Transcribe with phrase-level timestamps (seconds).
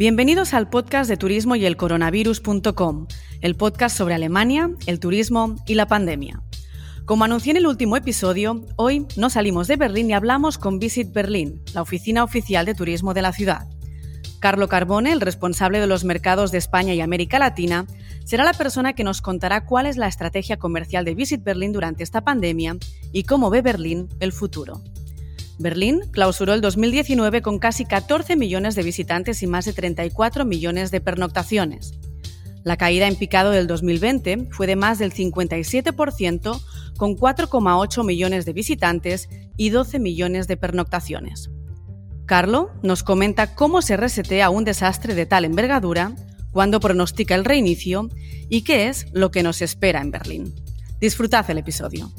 [0.00, 3.06] Bienvenidos al podcast de turismo y el coronavirus.com,
[3.42, 6.42] el podcast sobre Alemania, el turismo y la pandemia.
[7.04, 11.12] Como anuncié en el último episodio, hoy no salimos de Berlín y hablamos con Visit
[11.12, 13.68] Berlin, la oficina oficial de turismo de la ciudad.
[14.38, 17.84] Carlo Carbone, el responsable de los mercados de España y América Latina,
[18.24, 22.04] será la persona que nos contará cuál es la estrategia comercial de Visit Berlin durante
[22.04, 22.78] esta pandemia
[23.12, 24.82] y cómo ve Berlín el futuro.
[25.60, 30.90] Berlín clausuró el 2019 con casi 14 millones de visitantes y más de 34 millones
[30.90, 31.92] de pernoctaciones.
[32.64, 36.60] La caída en picado del 2020 fue de más del 57%,
[36.96, 39.28] con 4,8 millones de visitantes
[39.58, 41.50] y 12 millones de pernoctaciones.
[42.24, 46.14] Carlo nos comenta cómo se resetea un desastre de tal envergadura,
[46.52, 48.08] cuándo pronostica el reinicio
[48.48, 50.54] y qué es lo que nos espera en Berlín.
[51.00, 52.10] Disfrutad el episodio.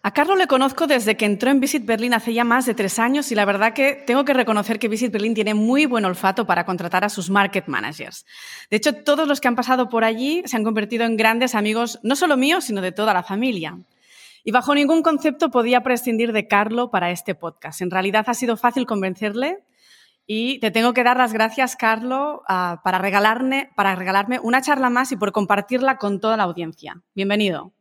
[0.00, 3.00] A Carlo le conozco desde que entró en Visit Berlin hace ya más de tres
[3.00, 6.46] años y la verdad que tengo que reconocer que Visit Berlin tiene muy buen olfato
[6.46, 8.24] para contratar a sus market managers.
[8.70, 11.98] De hecho, todos los que han pasado por allí se han convertido en grandes amigos,
[12.04, 13.76] no solo míos, sino de toda la familia.
[14.44, 17.80] Y bajo ningún concepto podía prescindir de Carlo para este podcast.
[17.82, 19.64] En realidad ha sido fácil convencerle
[20.28, 24.90] y te tengo que dar las gracias, Carlo, ah, para, regalarme, para regalarme una charla
[24.90, 27.02] más y por compartirla con toda la audiencia.
[27.14, 27.72] Bienvenido.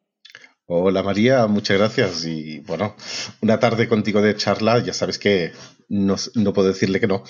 [0.69, 2.25] Hola María, muchas gracias.
[2.25, 2.93] Y bueno,
[3.39, 5.53] una tarde contigo de charla, ya sabes que
[5.87, 7.23] no, no puedo decirle que no.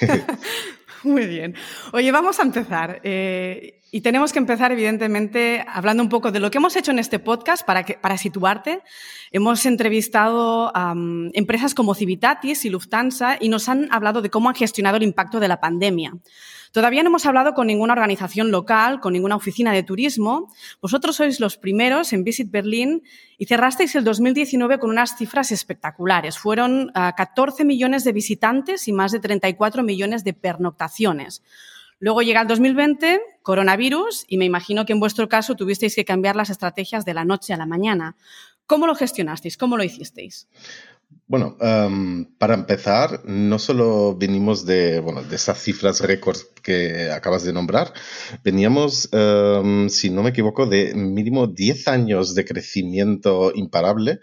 [1.04, 1.54] Muy bien.
[1.92, 3.00] Oye, vamos a empezar.
[3.04, 6.98] Eh, y tenemos que empezar, evidentemente, hablando un poco de lo que hemos hecho en
[6.98, 8.82] este podcast para, que, para situarte.
[9.32, 10.94] Hemos entrevistado a
[11.32, 15.40] empresas como Civitatis y Lufthansa y nos han hablado de cómo han gestionado el impacto
[15.40, 16.14] de la pandemia.
[16.72, 20.52] Todavía no hemos hablado con ninguna organización local, con ninguna oficina de turismo.
[20.80, 23.02] Vosotros sois los primeros en Visit Berlin
[23.38, 26.38] y cerrasteis el 2019 con unas cifras espectaculares.
[26.38, 31.42] Fueron 14 ah, millones de visitantes y más de 34 millones de pernoctaciones.
[32.00, 36.34] Luego llega el 2020, coronavirus, y me imagino que en vuestro caso tuvisteis que cambiar
[36.34, 38.16] las estrategias de la noche a la mañana.
[38.66, 39.56] ¿Cómo lo gestionasteis?
[39.56, 40.48] ¿Cómo lo hicisteis?
[41.26, 41.56] Bueno,
[42.38, 47.92] para empezar, no solo venimos de, bueno, de esas cifras récords que acabas de nombrar,
[48.42, 49.10] veníamos,
[49.88, 54.20] si no me equivoco, de mínimo 10 años de crecimiento imparable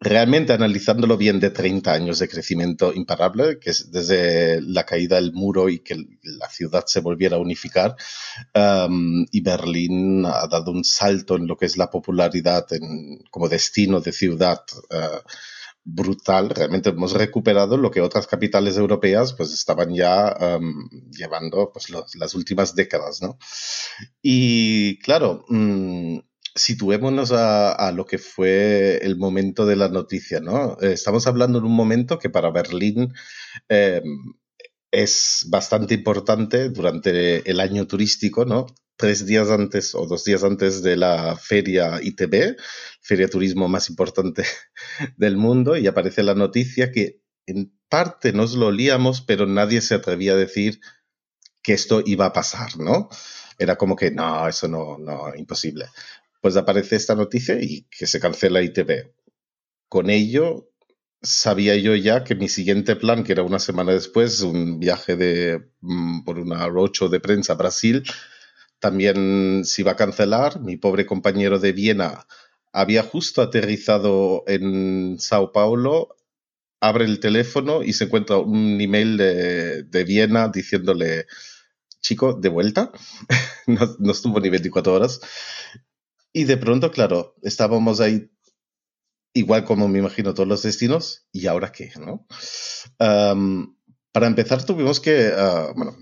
[0.00, 5.32] realmente analizándolo bien de 30 años de crecimiento imparable, que es desde la caída del
[5.34, 7.96] muro y que la ciudad se volviera a unificar,
[8.54, 12.66] um, y Berlín ha dado un salto en lo que es la popularidad
[13.30, 14.62] como destino de ciudad.
[14.90, 15.20] Uh,
[15.82, 21.88] brutal, realmente hemos recuperado lo que otras capitales europeas pues estaban ya um, llevando pues
[21.90, 23.38] las últimas décadas, ¿no?
[24.22, 26.18] Y claro, mm,
[26.60, 30.76] situémonos a, lo que fue el momento de la noticia, ¿no?
[30.80, 33.12] Eh, estamos hablando en un momento que para Berlín
[33.68, 34.34] em,
[34.90, 38.66] es bastante importante durante el año turístico, ¿no?
[38.96, 42.56] Tres días antes o dos días antes de la feria ITB,
[43.00, 44.44] feria turismo más importante
[45.16, 49.94] del mundo, y aparece la noticia que en parte nos lo olíamos, pero nadie se
[49.94, 50.80] atrevía a decir
[51.62, 53.08] que esto iba a pasar, ¿no?
[53.58, 55.86] Era como que no, eso no, no, imposible
[56.40, 59.12] pues aparece esta noticia y que se cancela ITV.
[59.88, 60.70] Con ello,
[61.22, 65.70] sabía yo ya que mi siguiente plan, que era una semana después, un viaje de,
[65.80, 68.04] mm, por una rocho de prensa a Brasil,
[68.78, 70.60] también se iba a cancelar.
[70.60, 72.26] Mi pobre compañero de Viena
[72.72, 76.16] había justo aterrizado en Sao Paulo,
[76.80, 81.26] abre el teléfono y se encuentra un email de, de Viena diciéndole,
[82.00, 82.92] chico, de vuelta.
[83.66, 85.20] no, estuvo ni 24 horas.
[86.32, 88.30] Y de pronto, claro, estábamos ahí
[89.32, 91.92] igual como me imagino todos los destinos, ¿y ahora qué?
[91.98, 92.26] ¿no?
[94.12, 95.96] para empezar tuvimos que, uh, bueno,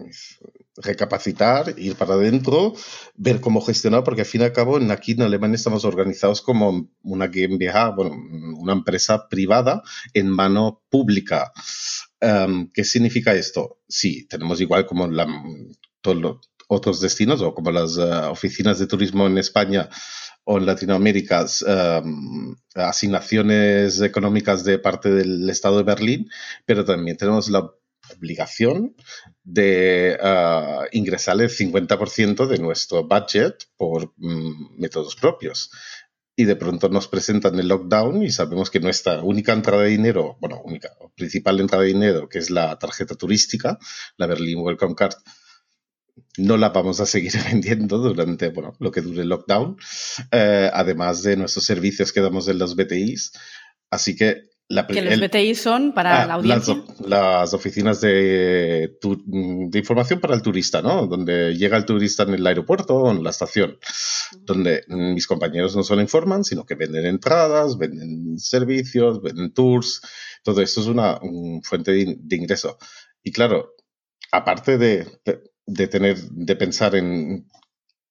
[0.76, 2.74] recapacitar, ir para adentro,
[3.14, 6.88] ver cómo gestionar, porque al fin y al cabo aquí en Alemania estamos organizados como
[7.02, 8.16] una GmbH, bueno,
[8.58, 9.82] una empresa privada
[10.14, 11.52] en mano pública.
[12.72, 13.80] ¿Qué significa esto?
[13.88, 15.26] Sí, tenemos igual como la,
[16.00, 19.88] todos los otros destinos o como las uh, oficinas de turismo en España
[20.44, 26.30] o en Latinoamérica um, asignaciones económicas de parte del Estado de Berlín,
[26.64, 27.70] pero también tenemos la
[28.16, 28.94] obligación
[29.42, 35.70] de uh, ingresar el 50% de nuestro budget por um, métodos propios.
[36.36, 40.36] Y de pronto nos presentan el lockdown y sabemos que nuestra única entrada de dinero,
[40.40, 43.76] bueno, única, principal entrada de dinero, que es la tarjeta turística,
[44.16, 45.16] la Berlin Welcome Card,
[46.36, 49.76] no la vamos a seguir vendiendo durante bueno, lo que dure el lockdown,
[50.30, 53.32] eh, además de nuestros servicios que damos en los BTIs.
[53.90, 56.84] Así que que los BTI son para ah, la audiencia.
[57.06, 61.06] Las, oficinas de, de, información para el turista, ¿no?
[61.06, 63.78] Donde llega el turista en el aeropuerto o en la estación,
[64.40, 70.02] donde mis compañeros no solo informan, sino que venden entradas, venden servicios, venden tours.
[70.42, 71.18] Todo esto es una
[71.62, 72.76] fuente de, ingreso.
[73.22, 73.74] Y claro,
[74.32, 75.47] aparte de, de
[75.88, 77.48] tener, de pensar en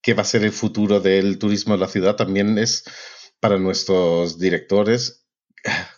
[0.01, 2.83] qué va a ser el futuro del turismo en la ciudad, también es
[3.39, 5.27] para nuestros directores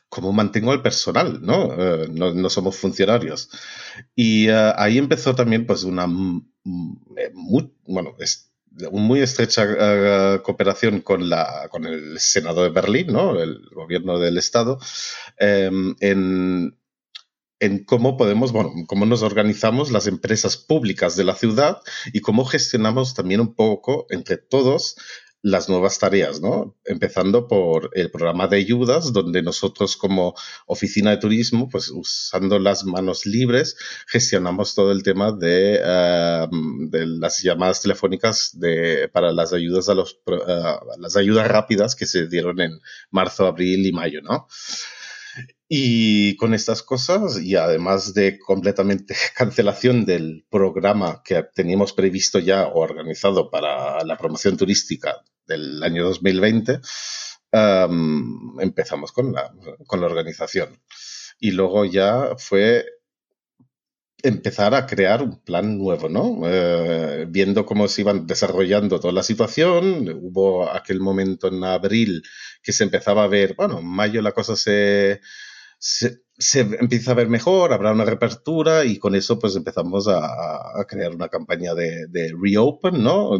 [0.09, 1.73] cómo mantengo el personal, ¿no?
[1.77, 3.49] Eh, no, somos funcionarios.
[4.15, 8.15] Y eh, ahí empezó también, pues, una eh, muy, bueno,
[8.91, 13.39] muy estrecha cooperación con, la, con el Senado de Berlín, ¿no?
[13.39, 14.79] El gobierno del Estado,
[15.37, 16.78] em, en,
[17.59, 21.79] en cómo podemos, bueno, cómo nos organizamos las empresas públicas de la ciudad
[22.13, 24.95] y cómo gestionamos también un poco entre todos
[25.41, 26.75] las nuevas tareas, ¿no?
[26.83, 30.35] Empezando por el programa de ayudas, donde nosotros como
[30.65, 33.77] oficina de turismo, pues usando las manos libres,
[34.07, 35.79] gestionamos todo el tema de,
[36.89, 42.05] de las llamadas telefónicas de, para las ayudas a los, eh, las ayudas rápidas que
[42.05, 42.79] se dieron en
[43.09, 44.47] marzo, abril y mayo, ¿no?
[45.67, 52.67] Y con estas cosas, y además de completamente cancelación del programa que teníamos previsto ya
[52.67, 56.79] o organizado para la promoción turística del año 2020,
[58.61, 59.53] empezamos con la,
[59.85, 60.81] con la organización.
[61.39, 62.85] Y luego ya fue
[64.23, 66.41] empezar a crear un plan nuevo, ¿no?
[66.45, 72.23] Eh, viendo cómo se iban desarrollando toda la situación, hubo aquel momento en abril
[72.61, 75.21] que se empezaba a ver, bueno, en mayo la cosa se,
[75.79, 80.21] se, empieza a ver mejor, habrá una reapertura y con eso pues empezamos a,
[80.87, 83.31] crear una campaña de, reopen, ¿no?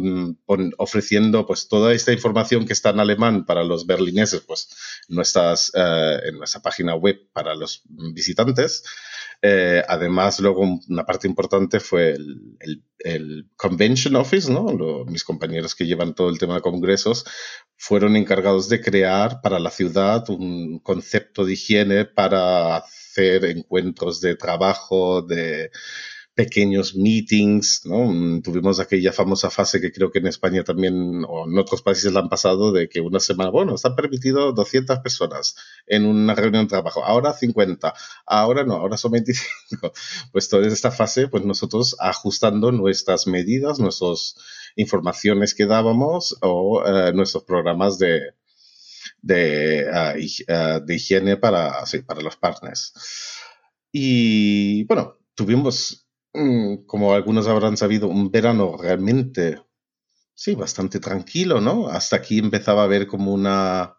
[0.78, 4.70] ofreciendo pues toda esta información que está en alemán para los berlineses, pues
[5.08, 7.82] nuestras, eh, en nuestra página web para los
[8.14, 8.82] visitantes
[9.42, 14.66] eh, además, luego una parte importante fue el, el, Convention Office, ¿no?
[15.06, 17.24] mis compañeros que llevan todo el tema de congresos
[17.76, 24.36] fueron encargados de crear para la ciudad un concepto de higiene para hacer encuentros de
[24.36, 25.70] trabajo, de
[26.34, 28.06] pequeños meetings, ¿no?
[28.06, 32.12] Mm, tuvimos aquella famosa fase que creo que en España también o en otros países
[32.12, 35.56] la han pasado de que una semana, bueno, están permitido 200 personas
[35.86, 37.94] en una reunión de trabajo, ahora 50,
[38.26, 39.50] ahora no, ahora son 25.
[40.32, 44.36] Pues toda esta fase, pues nosotros ajustando nuestras medidas, nuestras
[44.76, 48.20] informaciones que dábamos o eh, nuestros programas de,
[49.22, 52.92] de, ah, de higiene para, para los partners.
[53.92, 56.06] Y bueno, tuvimos
[56.86, 59.60] como algunos habrán sabido, un verano realmente,
[60.34, 61.88] sí, bastante tranquilo, ¿no?
[61.88, 63.96] Hasta aquí empezaba a haber como una,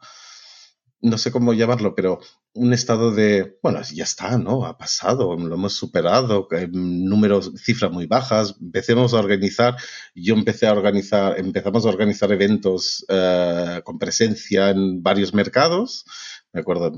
[1.01, 2.19] no sé cómo llamarlo, pero
[2.53, 4.65] un estado de, bueno, ya está, ¿no?
[4.65, 9.75] Ha pasado, lo hemos superado, números, cifras muy bajas, empecemos a organizar,
[10.15, 16.05] yo empecé a organizar, empezamos a organizar eventos eh, con presencia en varios mercados,
[16.53, 16.91] me acuerdo,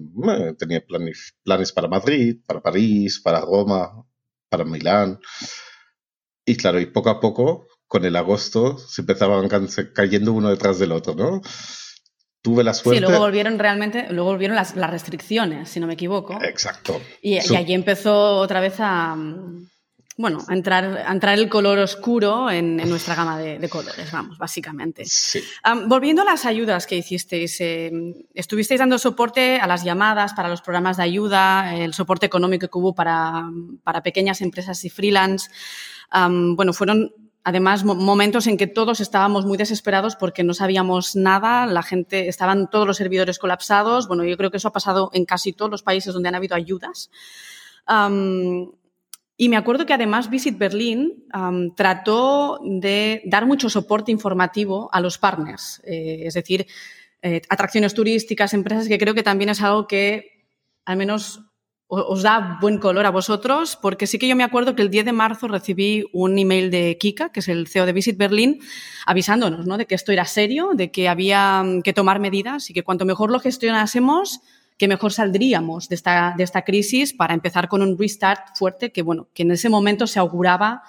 [0.57, 4.05] tenía planes, planes para Madrid, para París, para Roma,
[4.53, 5.19] para Milán.
[6.45, 9.49] Y claro, y poco a poco, con el agosto, se empezaban
[9.95, 11.41] cayendo uno detrás del otro, ¿no?
[12.43, 12.99] Tuve la suerte.
[12.99, 16.37] Sí, luego volvieron realmente, luego volvieron las, restricciones, si no me equivoco.
[16.43, 17.01] Exacto.
[17.19, 19.17] Y, y allí empezó otra vez a,
[20.17, 25.03] bueno, entrar, entrar el color oscuro en, nuestra gama de, colores, vamos, básicamente.
[25.87, 27.91] volviendo a las ayudas que hicisteis, eh,
[28.33, 32.77] estuvisteis dando soporte a las llamadas para los programas de ayuda, el soporte económico que
[32.77, 33.49] hubo para,
[34.03, 35.49] pequeñas empresas y freelance.
[36.11, 37.11] bueno, fueron
[37.43, 42.69] además momentos en que todos estábamos muy desesperados porque no sabíamos nada, la gente, estaban
[42.69, 44.07] todos los servidores colapsados.
[44.07, 46.55] Bueno, yo creo que eso ha pasado en casi todos los países donde han habido
[46.55, 47.09] ayudas.
[49.35, 51.25] Y me acuerdo que además Visit Berlin
[51.75, 56.67] trató de dar mucho soporte informativo a los partners, eh, es decir,
[57.21, 60.45] eh, atracciones turísticas, empresas, que creo que también es algo que
[60.85, 61.41] al menos
[61.87, 65.05] os da buen color a vosotros, porque sí que yo me acuerdo que el 10
[65.05, 68.59] de marzo recibí un email de Kika, que es el CEO de Visit Berlin,
[69.05, 69.77] avisándonos ¿no?
[69.77, 73.31] de que esto era serio, de que había que tomar medidas y que cuanto mejor
[73.31, 74.41] lo gestionásemos,
[74.83, 79.01] que mejor saldríamos de esta, de esta crisis para empezar con un restart fuerte que,
[79.01, 80.83] bueno, que en ese momento se auguraba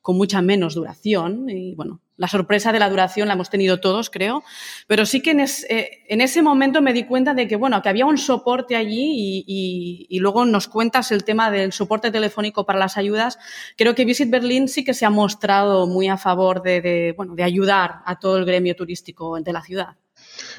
[0.00, 1.50] con mucha menos duración.
[1.50, 4.44] Y bueno, la sorpresa de la duración la hemos tenido todos, creo.
[4.86, 8.06] Pero sí que en, eh, ese momento me di cuenta de que, bueno, que había
[8.06, 13.40] un soporte allí y, luego nos cuentas el tema del soporte telefónico para las ayudas.
[13.76, 17.34] Creo que Visit Berlin sí que se ha mostrado muy a favor de, de bueno,
[17.34, 19.96] de ayudar a todo el gremio turístico de la ciudad.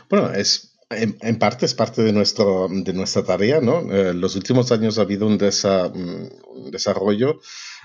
[0.09, 3.81] Bueno, es En, parte es parte de, nuestro, de nuestra tarea, ¿no?
[3.91, 7.39] En los últimos años ha habido un, un desarrollo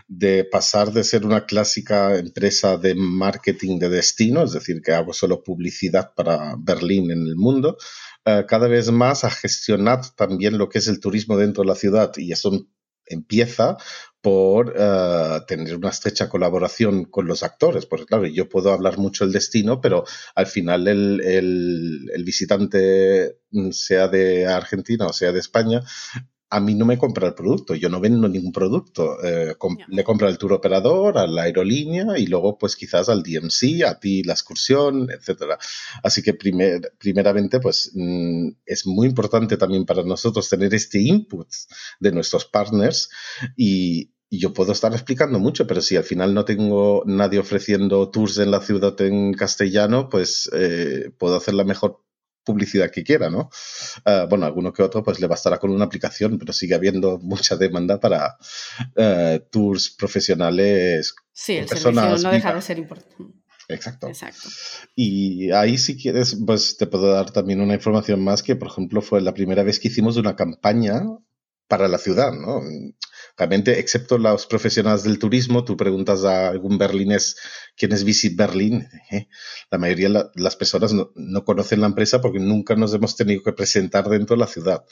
[0.09, 5.13] de pasar de ser una clásica empresa de marketing de destino, es decir, que hago
[5.13, 7.77] solo publicidad para Berlín en el mundo,
[8.25, 11.75] eh, cada vez más a gestionar también lo que es el turismo dentro de la
[11.75, 12.67] ciudad y eso
[13.09, 13.77] empieza
[14.21, 19.25] por uh, tener una estrecha colaboración con los actores, porque claro, yo puedo hablar mucho
[19.25, 25.33] del destino, pero al final el, el, el visitante, mm, sea de Argentina o sea
[25.33, 25.83] de España,
[26.51, 29.23] a mí no me compra el producto, yo no vendo ningún producto.
[29.23, 29.55] Eh,
[29.89, 33.99] le compra el tour operador, a la aerolínea y luego pues quizás al DMC, a
[33.99, 35.59] ti la excursión, etcétera.
[36.03, 41.49] Así que primer, primeramente pues mm, es muy importante también para nosotros tener este input
[42.01, 43.11] de nuestros partners
[43.57, 48.37] y, yo puedo estar explicando mucho, pero si al final no tengo nadie ofreciendo tours
[48.37, 52.03] en la ciudad en castellano, pues eh, puedo hacer la mejor
[52.49, 53.51] publicidad que quiera, ¿no?
[54.07, 57.57] Uh, bueno, alguno que otro pues le bastará con una aplicación, pero sigue habiendo mucha
[57.57, 58.39] demanda para
[58.97, 61.15] uh, tours profesionales.
[61.33, 63.15] Sí, el servicio no deja de ser importante.
[63.69, 64.09] Exacto.
[64.09, 64.49] Exacto.
[64.97, 69.03] Y ahí si quieres, pues te puedo dar también una información más que, por ejemplo,
[69.03, 71.03] fue la primera vez que hicimos una campaña
[71.69, 72.63] para la ciudad, ¿no?
[73.37, 77.37] Realmente, excepto los profesionales del turismo, tú preguntas a algún berlinés
[77.77, 78.89] quién es Visit Berlín.
[79.13, 79.29] ¿eh?
[79.71, 83.53] La mayoría de las personas no, conocen la empresa porque nunca nos hemos tenido que
[83.53, 84.85] presentar dentro de la ciudad.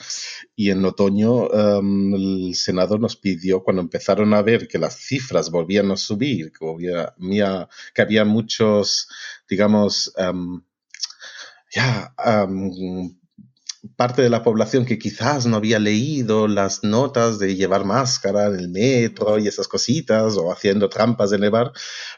[0.55, 5.49] Y en otoño em, el Senado nos pidió, cuando empezaron a ver que las cifras
[5.51, 9.09] volvían a subir, que había, muchos,
[9.49, 10.61] digamos, em,
[11.69, 13.17] ya, em,
[13.95, 18.55] parte de la población que quizás no había leído las notas de llevar máscara en
[18.55, 21.71] el metro y esas cositas, o haciendo trampas en el bar,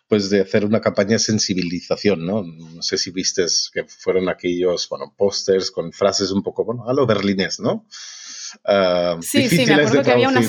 [0.07, 2.43] pues de hacer una campaña de sensibilización, ¿no?
[2.43, 6.93] No sé si vistes que fueron aquellos, bueno, pósters con frases un poco, bueno, a
[6.93, 7.85] lo berlinés, ¿no?
[8.65, 10.41] Uh, sí, sí, me acuerdo que había una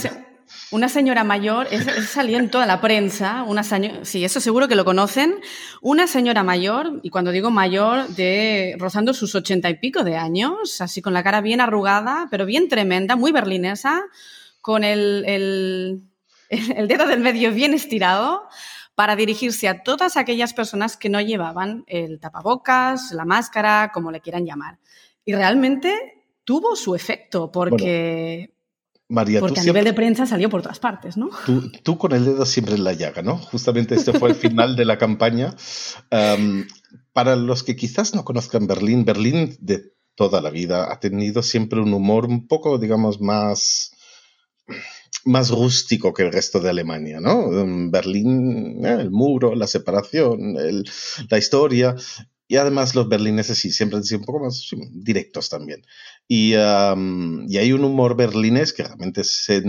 [0.70, 4.84] una señora mayor, eso, salió en toda la prensa, una sí, eso seguro que lo
[4.84, 5.40] conocen,
[5.80, 10.80] una señora mayor, y cuando digo mayor, de rozando sus ochenta y pico de años,
[10.80, 14.02] así con la cara bien arrugada, pero bien tremenda, muy berlinesa,
[14.60, 16.02] con el, el,
[16.76, 18.48] el dedo del medio bien estirado,
[18.94, 24.20] para dirigirse a todas aquellas personas que no llevaban el tapabocas, la máscara, como le
[24.20, 24.78] quieran llamar.
[25.24, 28.52] Y realmente tuvo su efecto, porque...
[29.10, 31.30] María, Porque a nivel de prensa salió por todas partes, ¿no?
[31.82, 33.36] Tú, con el dedo siempre en la llaga, ¿no?
[33.36, 35.54] Justamente este fue el final de la campaña.
[37.12, 41.80] para los que quizás no conozcan Berlín, Berlín de toda la vida ha tenido siempre
[41.80, 43.92] un humor un poco, digamos, más
[45.24, 47.50] más rústico que el resto de Alemania, ¿no?
[47.90, 50.56] Berlín, eh, el muro, la separación,
[51.28, 51.96] la historia,
[52.50, 55.82] y además los berlineses sí, siempre han sido un poco más directos también.
[56.32, 59.64] Y, y, hay un humor berlinés que realmente se,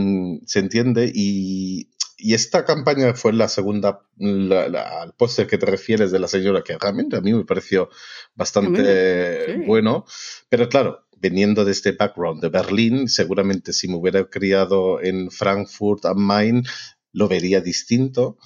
[0.45, 1.89] se entiende y,
[2.19, 6.61] y, esta campaña fue la segunda, la, al póster que te refieres de la señora,
[6.63, 7.89] que realmente a mí me pareció
[8.35, 10.05] bastante bueno.
[10.49, 16.05] Pero claro, veniendo de este background de Berlín, seguramente si me hubiera criado en Frankfurt
[16.05, 16.63] am Main,
[17.11, 18.37] lo vería distinto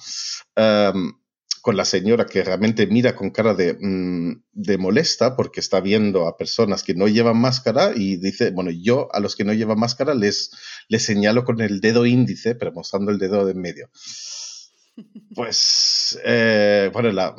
[1.66, 6.36] con la señora que realmente mira con cara mm, de, molesta porque está viendo a
[6.36, 10.14] personas que no llevan máscara y dice, bueno, yo a los que no llevan máscara
[10.14, 10.52] les,
[10.86, 13.90] les señalo con el dedo índice, pero mostrando el dedo de en medio.
[15.34, 17.34] Pues, eh, bueno, la,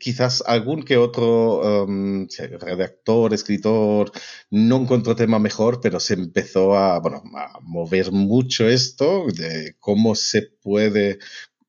[0.00, 2.26] quizás algún que otro um,
[2.58, 4.10] redactor, escritor,
[4.50, 10.14] no encontró tema mejor, pero se empezó a, bueno, a mover mucho esto de cómo
[10.14, 11.18] se puede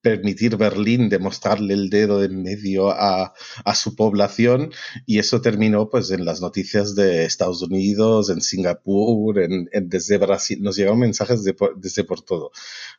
[0.06, 3.34] permitir Berlín demostrarle el dedo en medio a,
[3.74, 4.72] su población
[5.08, 10.62] y eso terminó pues en las noticias de Estados Unidos, en Singapur, en, desde Brasil,
[10.62, 12.52] nos llegaron mensajes desde por todo.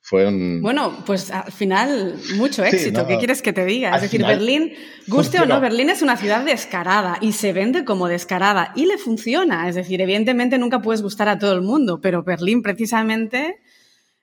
[0.02, 0.28] Fue
[0.60, 3.94] Bueno, pues al final mucho éxito, ¿qué quieres que te diga?
[3.94, 4.72] Es decir, Berlín,
[5.06, 8.98] guste o no, Berlín es una ciudad descarada y se vende como descarada y le
[8.98, 13.60] funciona, es decir, evidentemente nunca puedes gustar a todo el mundo, pero Berlín precisamente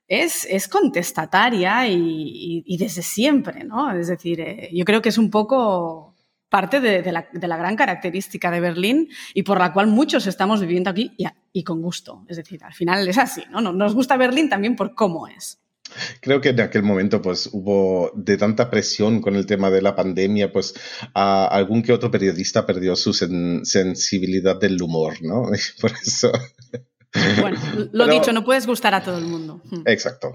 [0.08, 3.92] es, contestataria y, desde siempre, ¿no?
[3.92, 6.16] Es decir, eh, yo creo que es un poco
[6.50, 11.12] parte de, la, gran característica de Berlín y por la cual muchos estamos viviendo aquí
[11.52, 12.26] y, con gusto.
[12.28, 13.60] Es decir, al final es así, ¿no?
[13.62, 15.60] Nos gusta Berlín también por cómo es.
[16.22, 19.96] Creo que en aquel momento pues hubo de tanta presión con el tema de la
[19.96, 20.74] pandemia, pues
[21.14, 25.50] algún que otro periodista perdió su sensibilidad del humor, ¿no?
[25.82, 26.32] por eso
[27.40, 27.60] bueno,
[27.92, 29.62] lo dicho, no puedes gustar a todo el mundo.
[29.66, 29.82] Hmm.
[29.86, 30.32] Exacto.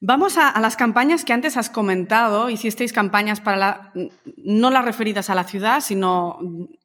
[0.00, 2.50] Vamos a, las campañas que antes has comentado.
[2.50, 3.92] Hicisteis campañas para la,
[4.36, 6.38] no las referidas a la ciudad, sino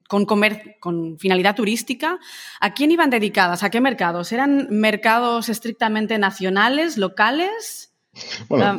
[0.08, 2.20] con, comer, con finalidad turística,
[2.60, 3.63] ¿a quién iban dedicadas?
[3.63, 4.32] ¿A qué mercados?
[4.32, 7.92] ¿Eran mercados estrictamente nacionales, locales?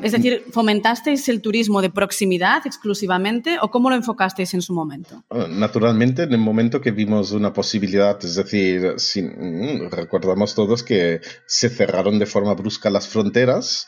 [0.02, 5.24] Es decir, ¿fomentasteis el turismo de proximidad exclusivamente o cómo lo enfocasteis en su momento?
[5.48, 11.68] Naturalmente, en el momento que vimos una posibilidad, es decir, mm, recordamos todos que se
[11.68, 13.86] cerraron de forma brusca las fronteras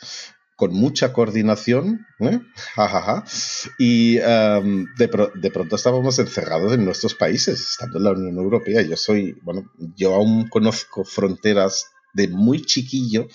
[0.57, 2.39] con mucha coordinación, ¿eh?
[3.77, 8.81] y em, de, de, pronto estábamos encerrados en nuestros países, estando en la Unión Europea.
[8.81, 11.85] Yo soy, bueno, yo aún conozco fronteras
[12.17, 13.27] de muy chiquillo,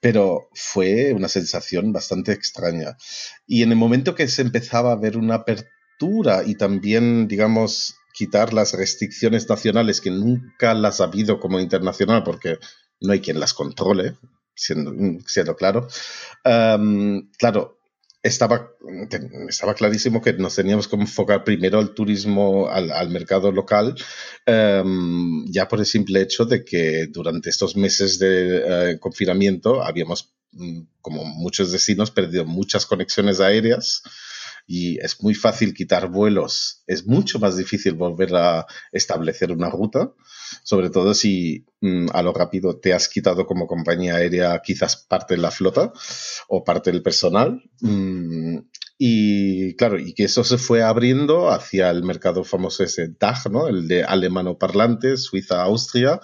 [0.00, 2.96] pero fue una sensación bastante extraña.
[3.46, 8.52] Y en el momento que se empezaba a ver una apertura y también, digamos, quitar
[8.52, 12.58] las restricciones nacionales que nunca las ha habido como internacional, porque
[13.00, 14.16] no hay quien las controle,
[14.54, 14.92] siendo,
[15.26, 15.86] siendo claro.
[16.44, 17.75] Em, claro,
[18.26, 18.72] estaba,
[19.48, 23.94] estaba clarísimo que nos teníamos que enfocar primero al turismo, al, mercado local,
[24.44, 30.34] em, ya por el simple hecho de que durante estos meses de eh, confinamiento habíamos,
[30.52, 34.02] mm, como muchos destinos, perdido muchas conexiones aéreas
[34.66, 40.12] y es muy fácil quitar vuelos, es mucho más difícil volver a establecer una ruta,
[40.64, 45.34] sobre todo si mm, a lo rápido te has quitado como compañía aérea quizás parte
[45.34, 45.92] de la flota
[46.48, 47.62] o parte del personal.
[47.80, 48.58] Mm,
[48.98, 53.68] y claro, y que eso se fue abriendo hacia el mercado famoso ese DAG, ¿no?
[53.68, 56.18] El de alemano parlante, Suiza, Austria,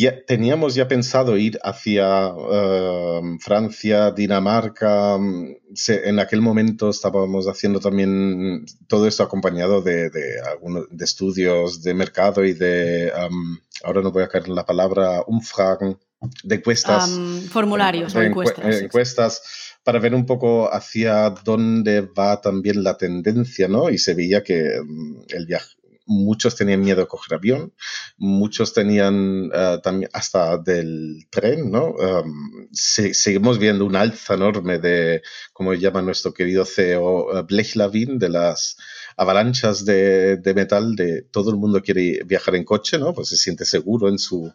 [0.00, 5.18] ya teníamos ya pensado ir hacia em, Francia, Dinamarca.
[5.18, 5.56] Mm,
[5.88, 11.92] en aquel momento estábamos haciendo también todo esto acompañado de, de, algunos, de estudios de
[11.92, 15.98] mercado y de, em, ahora no voy a caer en la palabra, umfragen,
[16.42, 17.10] de encuestas.
[17.50, 18.80] formularios o encuestas.
[18.80, 19.42] encuestas
[19.84, 23.90] para ver un poco hacia dónde va también la tendencia, ¿no?
[23.90, 25.74] Y se veía que mm, el viaje,
[26.12, 27.72] muchos tenían miedo de coger avión,
[28.16, 31.90] muchos tenían eh, también hasta del tren, ¿no?
[31.90, 38.28] Um, seguimos viendo un alza enorme de, como llama nuestro querido CEO uh, Blechlavin, de
[38.28, 38.76] las
[39.16, 43.14] avalanchas de, de, metal, de todo el mundo quiere viajar en coche, ¿no?
[43.14, 44.52] Pues se siente seguro en su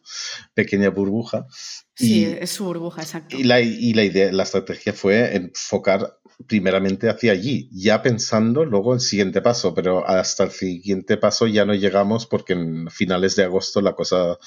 [0.53, 1.47] pequeña burbuja.
[1.95, 3.35] Sí, es su burbuja, exacto.
[3.35, 8.93] Y la, y la idea, la estrategia fue enfocar primeramente hacia allí, ya pensando luego
[8.93, 13.43] el siguiente paso, pero hasta el siguiente paso ya no llegamos porque en finales de
[13.45, 14.37] agosto la cosa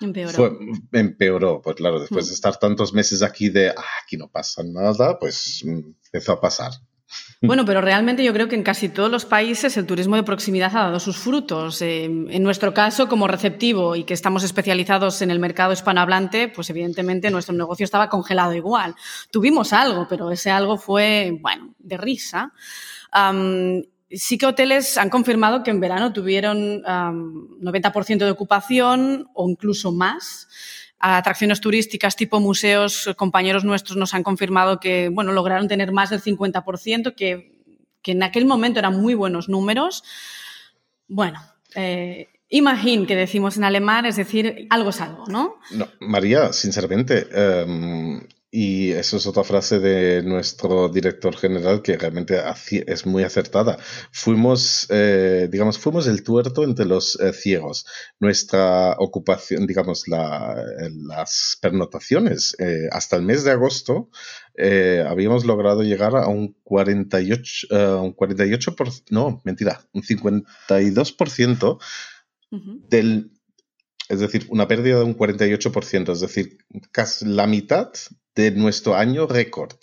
[0.00, 0.58] empeoró.
[0.92, 1.62] empeoró.
[1.62, 2.28] Pues claro, después mm.
[2.28, 6.40] de estar tantos meses aquí de ah, aquí no pasa nada, pues mm, empezó a
[6.40, 6.72] pasar.
[7.40, 10.76] Bueno, pero realmente yo creo que en casi todos los países el turismo de proximidad
[10.76, 11.80] ha dado sus frutos.
[11.82, 16.68] Eh, en nuestro caso, como receptivo y que estamos especializados en el mercado hispanohablante, pues
[16.70, 18.96] evidentemente nuestro negocio estaba congelado igual.
[19.30, 22.52] Tuvimos algo, pero ese algo fue, bueno, de risa.
[24.10, 30.48] sí que hoteles han confirmado que en verano tuvieron 90% de ocupación o incluso más
[30.98, 36.22] atracciones turísticas tipo museos, compañeros nuestros nos han confirmado que bueno, lograron tener más del
[36.22, 37.52] 50%, que,
[38.02, 40.02] que en aquel momento eran muy buenos números.
[41.06, 41.40] Bueno,
[41.74, 45.56] eh, imagín que decimos en alemán, es decir, algo es algo, ¿no?
[45.70, 52.40] no María, sinceramente, em, y eso es otra frase de nuestro director general que realmente
[52.86, 53.76] es muy acertada.
[54.10, 57.84] Fuimos, eh, digamos, fuimos el tuerto entre los eh, ciegos.
[58.20, 64.08] Nuestra ocupación, digamos, las pernotaciones eh, hasta el mes de agosto
[65.06, 68.74] habíamos logrado llegar a un 48, un 48
[69.10, 71.78] no, mentira, un 52%
[72.88, 73.30] del
[74.08, 76.58] es decir, una pérdida de un 48%, es decir,
[76.90, 77.90] casi la mitad
[78.38, 79.74] de nuestro año récord.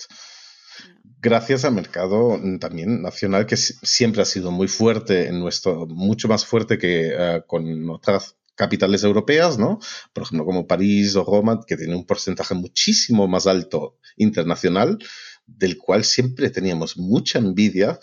[1.22, 6.46] Gracias al mercado también nacional que siempre ha sido muy fuerte en nuestro, mucho más
[6.46, 9.80] fuerte que eh, con otras capitales europeas, ¿no?
[10.14, 15.00] Por ejemplo, como París o Roma, que tiene un porcentaje muchísimo más alto internacional,
[15.46, 18.00] del cual siempre teníamos mucha envidia,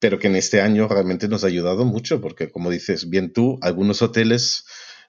[0.00, 3.56] pero que en este año realmente nos ha ayudado mucho, porque como dices bien tú,
[3.62, 4.64] algunos hoteles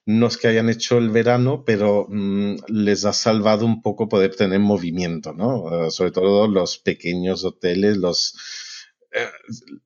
[0.07, 4.35] no es que hayan hecho el verano, pero mm, les ha salvado un poco poder
[4.37, 5.91] tener movimiento, ¿no?
[5.91, 8.33] Sobre todo los pequeños hoteles, los...
[9.11, 9.27] Eh,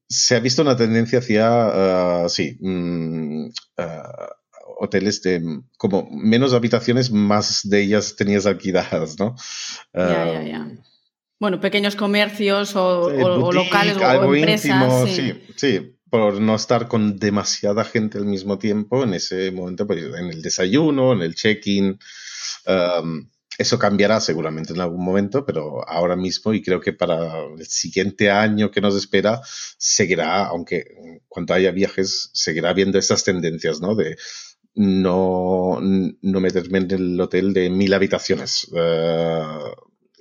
[0.07, 3.49] se ha visto una tendencia hacia, uh, sí, mm,
[4.79, 5.41] hoteles de
[5.75, 9.35] como menos habitaciones, más de ellas tenías alquiladas, ¿no?
[9.91, 10.71] Ya, ya, ya.
[11.39, 15.09] Bueno, pequeños comercios o, locales o empresas.
[15.09, 20.03] sí, sí por no estar con demasiada gente al mismo tiempo en ese momento, pues,
[20.03, 21.97] en el desayuno, en el check-in.
[22.67, 27.65] Um, Eso cambiará seguramente en algún momento, pero ahora mismo y creo que para el
[27.67, 29.41] siguiente año que nos espera
[29.77, 30.85] seguirá, aunque
[31.27, 33.93] cuando haya viajes, seguirá viendo estas tendencias, ¿no?
[33.95, 34.15] De
[34.75, 38.67] no, no meterme en el hotel de mil habitaciones.
[38.75, 39.43] Eh,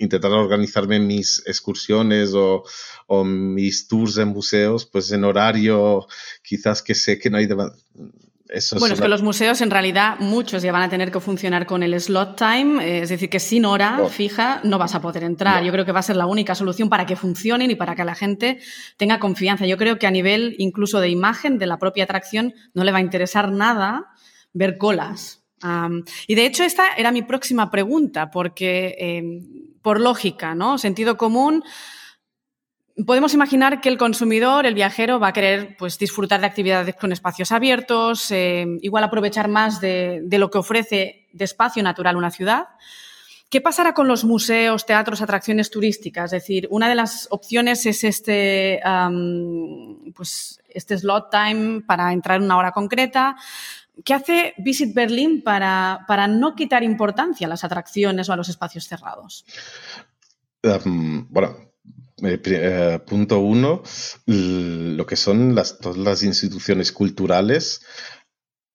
[0.01, 2.65] intentar organizarme mis excursiones o,
[3.07, 6.07] o, mis tours en museos, pues en horario
[6.43, 7.47] quizás que sé que no hay
[8.79, 11.83] bueno, es que los museos en realidad muchos ya van a tener que funcionar con
[11.83, 15.63] el slot time, eh, es decir, que sin hora fija no vas a poder entrar.
[15.63, 18.05] Yo creo que va a ser la única solución para que funcionen y para que
[18.05, 18.59] la gente
[18.97, 19.67] tenga confianza.
[19.67, 22.99] Yo creo que a nivel incluso de imagen de la propia atracción no le va
[22.99, 24.07] a interesar nada
[24.53, 25.45] ver colas.
[26.27, 29.23] y de hecho esta era mi próxima pregunta, porque eh,
[29.83, 30.79] por lógica, ¿no?
[30.79, 31.65] Sentido común
[33.07, 37.13] podemos imaginar que el consumidor, el viajero, va a querer pues, disfrutar de actividades con
[37.13, 42.69] espacios abiertos, eh, igual aprovechar más de, lo que ofrece de espacio natural una ciudad.
[43.49, 46.33] ¿Qué pasará con los museos, teatros, atracciones turísticas?
[46.33, 48.81] Es decir, una de las opciones es este,
[50.15, 53.37] pues, este slot time para entrar en una hora concreta.
[54.05, 58.49] ¿Qué hace Visit Berlin para, para no quitar importancia a las atracciones o a los
[58.49, 59.45] espacios cerrados?
[60.63, 61.57] bueno,
[62.23, 63.83] eh, eh, punto uno,
[64.27, 67.83] lo que son las, todas las instituciones culturales,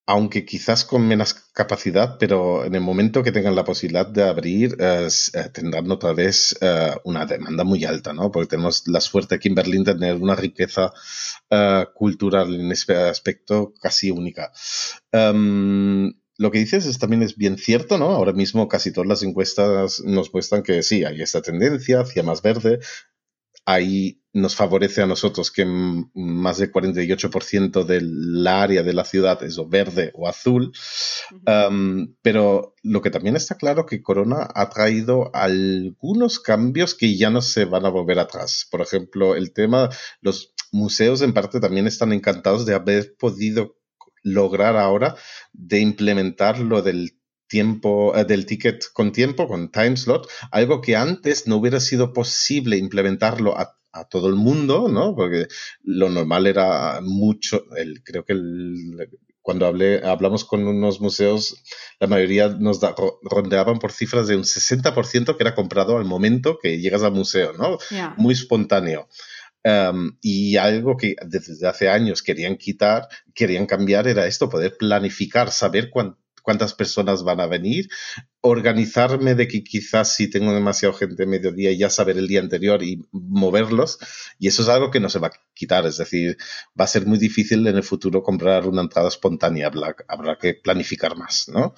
[0.06, 4.76] aunque quizás con menos capacidad, pero en el momento que tengan la posibilidad de abrir,
[4.78, 5.08] eh,
[5.52, 6.56] tendrán otra vez
[7.04, 8.30] una demanda muy alta, ¿no?
[8.30, 10.92] Porque tenemos la suerte aquí en Berlín de tener una riqueza
[11.94, 14.52] cultural en ese aspecto casi única.
[15.12, 18.10] Em, lo que dices es, también es bien cierto, ¿no?
[18.10, 22.42] Ahora mismo casi todas las encuestas nos muestran que sí, hay esta tendencia hacia más
[22.42, 22.80] verde,
[23.66, 29.58] ahí nos favorece a nosotros que más del 48% del área de la ciudad es
[29.58, 30.72] o verde o azul.
[32.22, 37.42] pero lo que también está claro que Corona ha traído algunos cambios que ya no
[37.42, 38.66] se van a volver atrás.
[38.70, 43.76] Por ejemplo, el tema, los museos en parte también están encantados de haber podido
[44.22, 45.16] lograr ahora
[45.52, 50.96] de implementar lo del tiempo, eh, del ticket con tiempo, con time slot, algo que
[50.96, 53.72] antes no hubiera sido posible implementarlo a,
[54.10, 55.14] todo el mundo, ¿no?
[55.16, 55.46] Porque
[55.82, 59.08] lo normal era mucho, el, creo que el,
[59.40, 61.62] cuando hablé, hablamos con unos museos,
[61.98, 62.78] la mayoría nos
[63.22, 67.54] rondeaban por cifras de un 60% que era comprado al momento que llegas al museo,
[67.54, 67.78] ¿no?
[68.18, 69.08] Muy espontáneo.
[69.64, 75.50] Um, y algo que desde hace años querían quitar, querían cambiar, era esto, poder planificar,
[75.50, 77.88] saber cuánto cuántas personas van a venir,
[78.40, 83.04] organizarme de que quizás si tengo demasiado gente mediodía ya saber el día anterior y
[83.10, 83.98] moverlos.
[84.38, 85.84] Y eso es algo que no se va a quitar.
[85.86, 86.38] Es decir,
[86.80, 89.72] va a ser muy difícil en el futuro comprar una entrada espontánea.
[90.06, 91.74] Habrá, que planificar más, ¿no?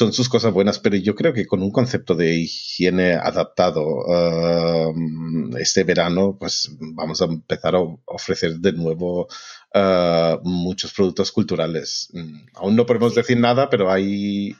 [0.00, 5.54] Son sus cosas buenas, pero yo creo que con un concepto de higiene adaptado um,
[5.58, 9.28] este verano, pues vamos a empezar a ofrecer de nuevo
[9.74, 12.08] uh, muchos productos culturales.
[12.14, 14.56] Mm, aún no podemos decir nada, pero hay,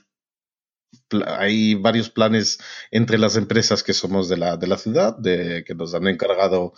[1.24, 2.58] hay varios planes
[2.90, 6.74] entre las empresas que somos de la, de la ciudad, de, que nos han encargado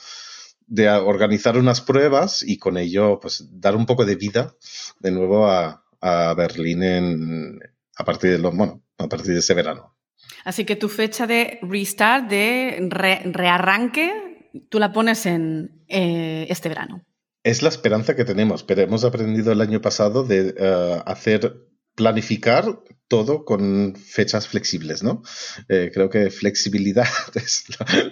[0.68, 4.55] de organizar unas pruebas y con ello pues dar un poco de vida
[5.01, 7.59] de nuevo a, a Berlín en,
[7.96, 9.96] a partir de los, bueno, a partir de ese verano.
[10.44, 12.88] Así que tu fecha de restart, de
[13.24, 17.05] rearranque, tú la pones en eh, este verano.
[17.44, 22.81] Es la esperanza que tenemos, pero hemos aprendido el año pasado de eh, hacer planificar
[23.09, 25.22] todo con fechas flexibles, ¿no?
[25.68, 27.64] Eh, creo que flexibilidad es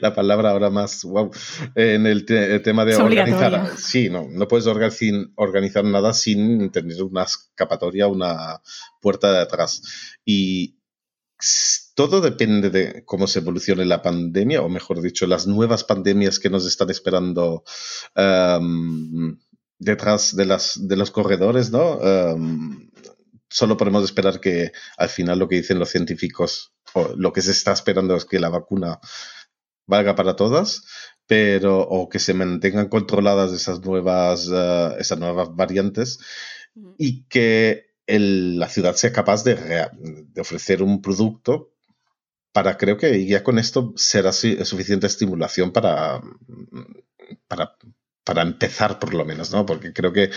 [0.02, 1.30] la, palabra ahora más wow
[1.74, 3.78] en el, tema de organizar.
[3.78, 8.60] Sí, no, no puedes organizar nada sin tener una escapatoria, una
[9.00, 9.80] puerta de atrás.
[10.22, 10.76] Y
[11.94, 16.50] todo depende de cómo se evolucione la pandemia, o mejor dicho, las nuevas pandemias que
[16.50, 17.64] nos están esperando
[18.14, 19.38] em,
[19.78, 22.00] detrás de, las, de los corredores, ¿no?
[22.02, 22.89] Em,
[23.50, 27.50] solo podemos esperar que al final lo que dicen los científicos o lo que se
[27.50, 29.00] está esperando es que la vacuna
[29.86, 30.84] valga para todas,
[31.26, 36.20] pero o que se mantengan controladas esas nuevas, uh, esas nuevas variantes
[36.96, 41.72] y que el, la ciudad sea capaz de, de, ofrecer un producto
[42.52, 46.20] para, creo que ya con esto será suficiente estimulación para,
[47.46, 47.76] para,
[48.24, 49.64] para empezar por lo menos, ¿no?
[49.66, 50.30] Porque creo que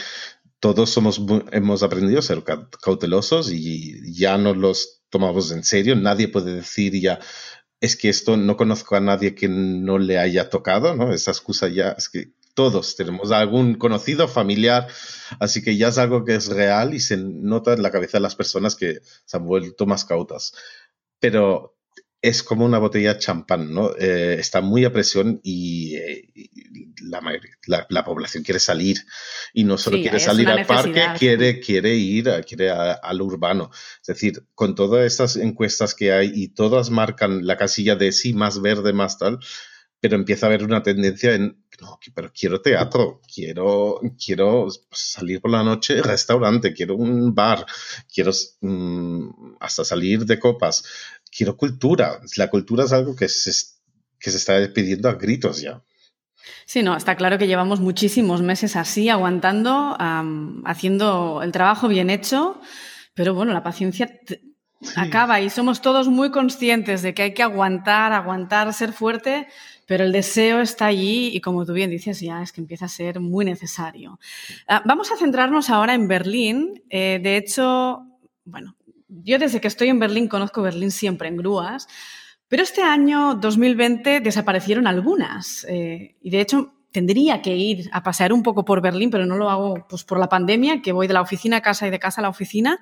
[0.64, 1.22] todos somos,
[1.52, 2.42] hemos aprendido a ser
[2.82, 5.94] cautelosos y ya no los tomamos en serio.
[5.98, 7.20] Nadie puede decir ya,
[7.82, 11.12] es que esto no conozco a nadie que no le haya tocado, ¿no?
[11.12, 14.88] Esa excusa ya es que todos tenemos algún conocido, familiar,
[15.42, 18.22] así que ya es algo que es real y se nota en la cabeza de
[18.22, 20.54] las personas que se han vuelto más cautas.
[21.20, 21.73] Pero
[22.24, 23.92] es como una botella de champán, ¿no?
[24.00, 26.30] Eh, está muy a presión y, eh,
[27.02, 29.06] la, la, población quiere salir
[29.54, 33.72] y no solo quiere salir al parque, quiere, quiere ir quiere al urbano.
[34.00, 38.34] Es decir, con todas estas encuestas que hay y todas marcan la casilla de sí,
[38.34, 39.40] más verde, más tal,
[40.00, 45.52] pero empieza a haber una tendencia en, no, pero quiero teatro, quiero, quiero salir por
[45.52, 47.66] la noche, restaurante, quiero un bar,
[48.14, 48.32] quiero
[48.62, 50.84] mm, hasta salir de copas
[51.36, 52.20] quiero cultura.
[52.38, 53.52] La cultura es algo que se,
[54.20, 55.82] que se está pidiendo a gritos ya.
[56.66, 59.98] Sí, no, está claro que llevamos muchísimos meses así, aguantando,
[60.66, 62.60] haciendo el trabajo bien hecho,
[63.14, 64.20] pero bueno, la paciencia
[64.98, 69.48] acaba y somos todos muy conscientes de que hay que aguantar, aguantar, ser fuerte,
[69.86, 72.90] pero el deseo está allí y como tú bien dices, ya es que empieza a
[72.90, 74.20] ser muy necesario.
[74.68, 76.84] Ah, vamos a centrarnos ahora en Berlín.
[76.90, 78.06] Eh, de hecho,
[78.46, 78.76] bueno,
[79.24, 81.88] yo desde que estoy en Berlín conozco Berlín siempre en grúas,
[82.48, 85.66] pero este año 2020 desaparecieron algunas.
[85.70, 89.36] Eh, y de hecho tendría que ir a pasear un poco por Berlín, pero no
[89.36, 92.00] lo hago pues, por la pandemia, que voy de la oficina a casa y de
[92.00, 92.80] casa a la oficina.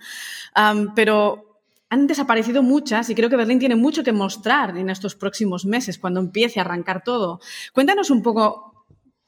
[0.96, 1.48] pero
[1.90, 5.98] han desaparecido muchas y creo que Berlín tiene mucho que mostrar en estos próximos meses,
[5.98, 7.42] cuando empiece a arrancar todo.
[7.74, 8.71] Cuéntanos un poco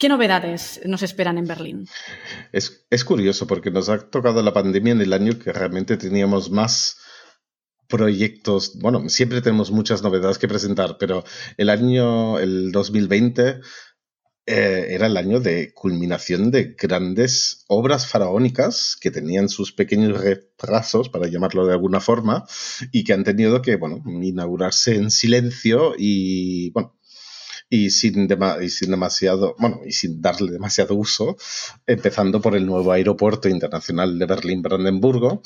[0.03, 1.87] ¿Qué novedades nos esperan en Berlín?
[2.51, 6.97] Es, curioso porque nos ha tocado la pandemia en el año que realmente teníamos más
[7.87, 8.77] proyectos.
[8.79, 11.23] Bueno, siempre tenemos muchas novedades que presentar, pero
[11.55, 13.61] el año, el 2020,
[14.45, 21.07] eh, era el año de culminación de grandes obras faraónicas que tenían sus pequeños retrasos,
[21.07, 22.45] para llamarlo de alguna forma,
[22.91, 23.79] y que han tenido que,
[24.21, 26.99] inaugurarse en silencio y, bueno,
[27.75, 28.27] y sin,
[28.61, 31.37] y sin demasiado, bueno, y sin darle demasiado uso,
[31.87, 35.41] empezando por el nuevo aeropuerto internacional de Berlín-Brandenburgo,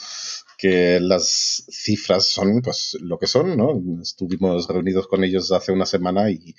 [0.58, 3.82] que las cifras son pues lo que son, ¿no?
[4.02, 6.54] Estuvimos reunidos con ellos hace una semana y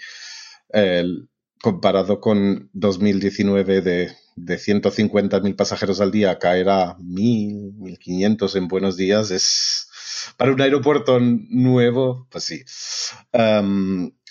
[1.60, 8.96] comparado con 2019 de, de 150.000 pasajeros al día, caer a 1.000, 1.500 en buenos
[8.96, 9.88] días es
[10.36, 12.62] para un aeropuerto nuevo, pues sí.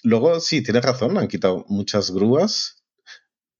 [0.03, 2.83] Luego, sí, tienes razón, han quitado muchas grúas.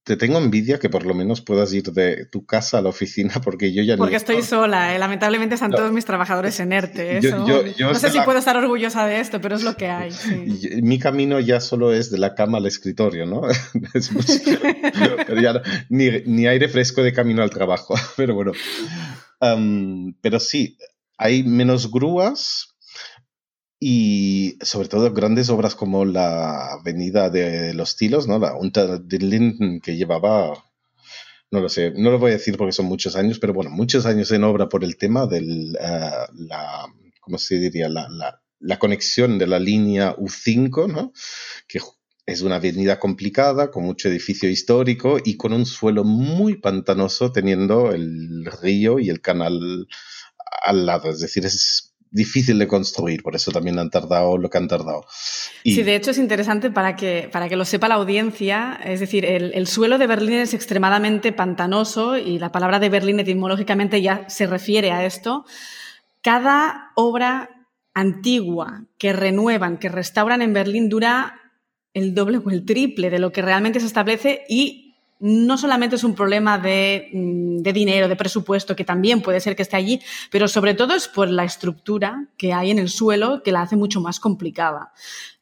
[0.04, 3.34] Te tengo envidia que por lo menos puedas ir de tu casa a la oficina
[3.44, 5.00] porque yo ya Porque estoy sola, ¿eh?
[5.00, 7.20] lamentablemente están todos mis trabajadores en ERTE.
[7.80, 10.12] no sé si puedo estar orgullosa de esto, pero es lo que hay.
[10.82, 13.42] Mi camino ya solo es de la cama al escritorio, ¿no?
[15.90, 18.54] ni, aire fresco de camino al trabajo, pero bueno.
[20.22, 20.78] pero sí,
[21.18, 22.77] hay menos grúas,
[23.80, 28.40] y sobre todo grandes obras como la Avenida de los Tilos, ¿no?
[28.40, 30.64] La Unter den Linden que llevaba,
[31.52, 34.06] no lo sé, no lo voy a decir porque son muchos años, pero bueno, muchos
[34.06, 36.86] años en obra por el tema de eh, la,
[37.22, 37.88] ¿cómo se diría?
[37.88, 41.14] La, la, la, conexión de la línea U5, ¿no?
[41.68, 41.80] Que
[42.26, 47.92] es una avenida complicada, con mucho edificio histórico y con un suelo muy pantanoso, teniendo
[47.92, 49.88] el río y el canal
[50.66, 51.10] al lado.
[51.10, 55.06] Es decir, es difícil de construir, por eso también han tardado lo que han tardado.
[55.64, 59.26] Sí, de hecho es interesante para que, para que lo sepa la audiencia, es decir,
[59.26, 64.48] el, suelo de Berlín es extremadamente pantanoso y la palabra de Berlín etimológicamente ya se
[64.48, 65.46] refiere a esto.
[66.22, 71.42] Cada obra antigua que renuevan, que restauran en Berlín dura
[71.94, 74.87] el doble o el triple de lo que realmente se establece y
[75.20, 76.62] no solamente es un problema mm,
[77.62, 80.02] de, dinero, de presupuesto, que también puede ser que esté allí,
[80.32, 83.76] pero sobre todo es por la estructura que hay en el suelo que la hace
[83.76, 84.94] mucho más complicada.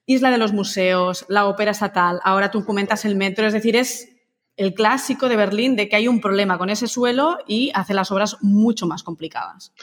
[0.05, 4.14] Isla de los Museos, la Ópera Estatal, ahora tú comentas el metro, es decir, es
[4.57, 8.11] el clásico de Berlín de que hay un problema con ese suelo y hace las
[8.11, 9.73] obras mucho más complicadas.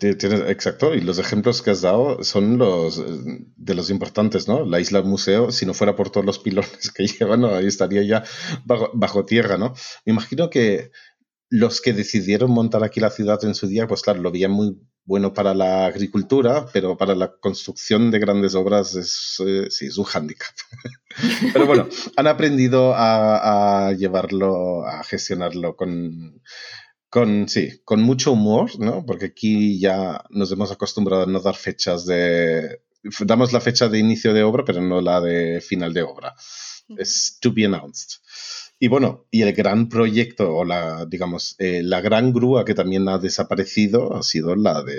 [0.00, 3.02] exacto, y los ejemplos que has dado son los
[3.56, 4.64] de los importantes, ¿no?
[4.66, 8.24] La isla museo, si no fuera por todos los pilones que llevan, ahí estaría ya
[8.64, 9.74] bajo, tierra, ¿no?
[10.04, 10.90] Me imagino que
[11.48, 14.76] los que decidieron montar aquí la ciudad en su día, pues claro, lo veían muy
[15.04, 19.98] bueno para la agricultura, pero para la construcción de grandes obras es, eh, sí, es
[19.98, 20.54] un hándicap.
[21.52, 26.42] pero bueno, han aprendido a, llevarlo, a gestionarlo con,
[27.08, 29.04] con, sí, con mucho humor, ¿no?
[29.06, 32.80] Porque aquí ya nos hemos acostumbrado a no dar fechas de...
[33.20, 36.34] Damos la fecha de inicio de obra, pero no la de final de obra.
[36.96, 38.20] Es to be announced.
[38.78, 43.08] Y bueno, y el gran proyecto, o la, digamos, eh, la gran grúa que también
[43.08, 44.98] ha desaparecido ha sido la de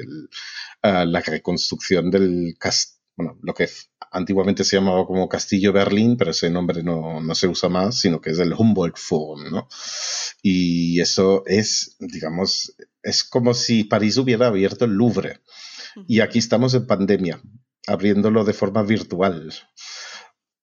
[0.82, 3.69] eh, la reconstrucción del castillo, bueno, lo que
[4.15, 8.21] antiguamente se llamaba como Castillo Berlín, pero ese nombre no, no se usa más, sino
[8.21, 9.67] que es el Humboldt Forum, ¿no?
[10.41, 15.41] Y eso es, digamos, es como si París hubiera abierto el Louvre.
[16.08, 17.41] Y aquí estamos en pandemia.
[17.88, 19.54] abriéndolo de forma virtual.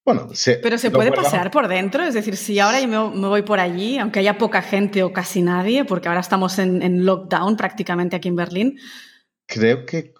[0.04, 0.28] Bueno,
[0.62, 3.98] pero se puede pasear por dentro, es decir, si ahora yo me, voy por allí,
[3.98, 8.36] aunque haya poca gente o casi nadie, porque ahora estamos en, lockdown prácticamente aquí en
[8.36, 8.78] Berlín.
[9.46, 10.14] Creo que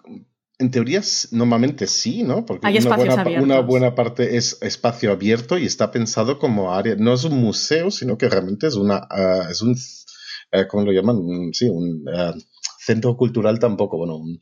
[0.59, 2.45] en teoría normalmente sí, ¿no?
[2.45, 6.95] Porque Hay una buena, una buena, parte es espacio abierto y está pensado como área,
[6.95, 10.91] no es un museo, sino que realmente es una, ah, es un, uh, ¿cómo lo
[10.91, 11.17] llaman?
[11.53, 12.33] Sí, un ah,
[12.79, 14.41] centro cultural tampoco, bueno, un,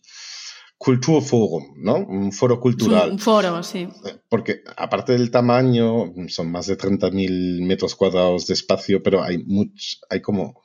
[0.82, 1.98] Kulturforum, ¿no?
[1.98, 3.12] Un foro cultural.
[3.12, 3.88] Un foro, sí.
[4.28, 9.98] Porque aparte del tamaño, son más de 30.000 metros cuadrados de espacio, pero hay much,
[10.10, 10.61] hay como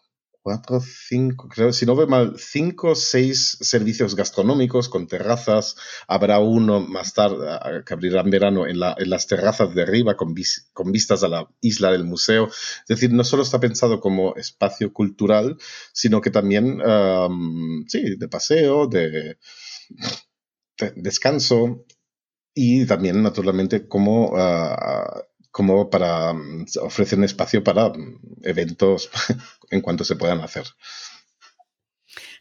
[0.46, 5.74] cuatro, cinco, creo, si no ve mal, cinco seis servicios gastronómicos con terrazas.
[6.06, 7.48] Habrá uno más tarde
[7.84, 10.36] que abrirá en verano en, las terrazas de arriba con,
[10.72, 12.46] con, vistas a la isla del museo.
[12.46, 15.58] Es decir, no solo está pensado como espacio cultural,
[15.92, 16.80] sino que también,
[17.88, 19.38] sí, de paseo, de
[20.94, 21.84] descanso
[22.54, 25.24] y también, naturalmente, como, ah,
[25.56, 29.08] como para mm, ofrecer un espacio para mm, eventos
[29.70, 30.66] en cuanto se puedan hacer.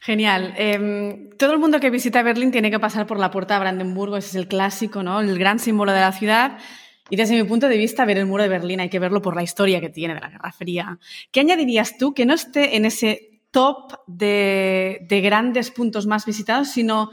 [0.02, 0.54] Genial.
[0.58, 4.18] Em, todo el mundo que visita Berlín tiene que pasar por la puerta de Brandenburgo,
[4.18, 5.22] ese es el clásico, ¿no?
[5.22, 6.58] El gran símbolo de la ciudad.
[7.10, 9.34] Y desde mi punto de vista, ver el muro de Berlín hay que verlo por
[9.34, 11.00] la historia que tiene de la Guerra Fría.
[11.32, 16.68] ¿Qué añadirías tú que no esté en ese top de, de grandes puntos más visitados,
[16.68, 17.12] sino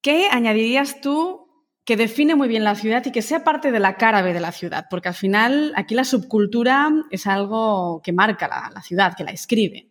[0.00, 1.47] ¿Qué añadirías tú
[1.88, 4.52] que define muy bien la ciudad y que sea parte de la cara de la
[4.52, 4.84] ciudad?
[4.90, 9.88] Porque al final aquí la subcultura es algo que marca la, ciudad, que la escribe.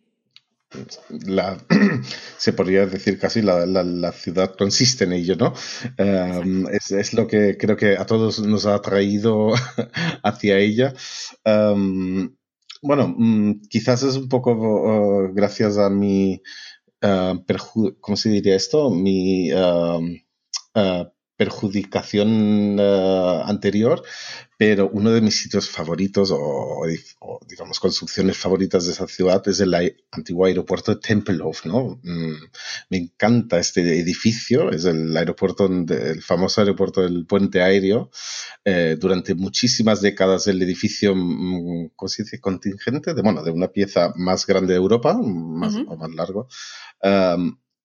[2.36, 5.54] se podría decir casi la, ciudad consiste en ello, ¿no?
[5.96, 9.48] Em, es, lo que creo que a todos nos ha atraído
[10.22, 10.94] hacia ella.
[11.42, 12.32] Em,
[12.80, 16.40] bueno, mm, quizás es un poco oh, gracias a mi
[17.00, 17.34] Ah,
[18.00, 18.90] ¿cómo se diría esto?
[18.90, 20.00] Mi ah,
[21.38, 24.02] perjudicación anterior,
[24.58, 26.84] pero uno de mis sitios favoritos o,
[27.46, 29.72] digamos construcciones favoritas de esa ciudad es el
[30.10, 32.00] antiguo aeropuerto de Tempelhof, ¿no?
[32.02, 32.34] Mm,
[32.90, 38.10] me encanta este edificio, es el aeropuerto, el famoso aeropuerto del puente aéreo.
[38.64, 42.40] Eh, durante muchísimas décadas el edificio, mm, ¿cómo se dice?
[42.40, 46.48] Contingente, de, bueno, de una pieza más grande de Europa, más, o más largo.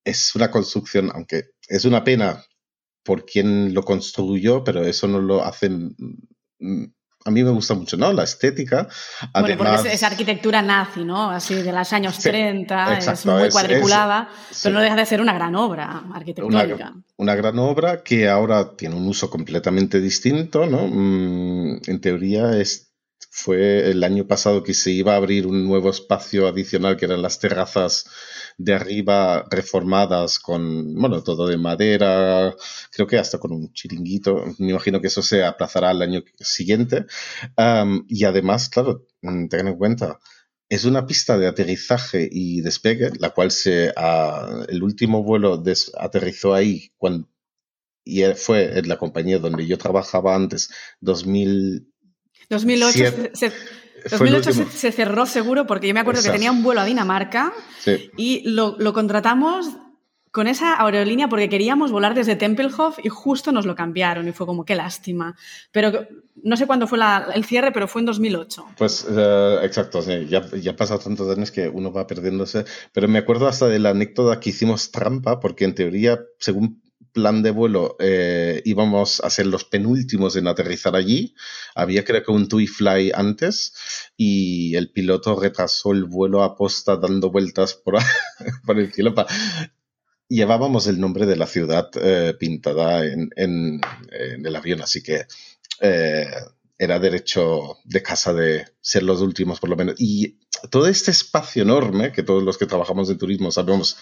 [0.04, 2.44] es una construcción, aunque es una pena
[3.04, 5.96] por quien lo construyó, pero eso no lo hacen
[6.60, 6.86] mm,
[7.26, 8.12] a mí me gusta mucho, ¿no?
[8.12, 8.88] La estética.
[9.34, 11.30] Bueno, porque es, arquitectura nazi, ¿no?
[11.30, 14.30] Así de los años 30, es muy cuadriculada,
[14.62, 16.76] pero no deja de ser una gran obra arquitectónica.
[16.76, 20.88] Una, una, gran obra que ahora tiene un uso completamente distinto, ¿no?
[20.88, 22.93] Mm, en teoría es
[23.32, 27.22] fue el año pasado que se iba a abrir un nuevo espacio adicional que eran
[27.22, 28.06] las terrazas
[28.58, 32.56] de arriba reformadas con, bueno, todo de madera,
[32.92, 34.46] creo que hasta con un chiringuito.
[34.60, 37.06] Me imagino que eso se aplazará al año siguiente.
[38.08, 40.20] y además, claro, mm, tengan en cuenta,
[40.70, 43.94] es una pista de aterrizaje y despegue, la cual se,
[44.70, 45.64] el último vuelo
[45.98, 47.30] aterrizó ahí cuando,
[48.06, 50.70] y fue en la compañía donde yo trabajaba antes,
[51.02, 51.93] 2000
[52.54, 53.52] 2008, se,
[54.10, 57.54] 2008 se, cerró seguro porque yo me acuerdo que tenía un vuelo a Dinamarca
[58.18, 59.68] y lo, contratamos
[60.32, 64.48] con esa aerolínea porque queríamos volar desde Tempelhof y justo nos lo cambiaron y fue
[64.48, 65.36] como qué lástima.
[65.72, 66.08] Pero
[66.42, 66.98] no sé cuándo fue
[67.36, 68.66] el cierre, pero fue en 2008.
[68.78, 72.66] Pues eh, exacto, ya, ya ha pasado tantos años que uno va perdiéndose.
[72.92, 76.82] Pero me acuerdo hasta de la anécdota que hicimos trampa porque en teoría, según
[77.14, 81.36] plan de vuelo eh, íbamos a ser los penúltimos en aterrizar allí.
[81.76, 83.74] Había creo que un TUI Fly antes
[84.18, 87.96] y el piloto retrasó el vuelo a posta dando vueltas por,
[88.66, 89.14] por el cielo.
[90.28, 93.82] Llevábamos el nombre de la ciudad eh, pintada en, en,
[94.44, 95.26] el avión, así que
[95.82, 96.26] eh,
[96.78, 99.96] era derecho de casa de ser los últimos por lo menos.
[100.00, 100.40] Y
[100.72, 103.98] todo este espacio enorme, que todos los que trabajamos en turismo sabemos,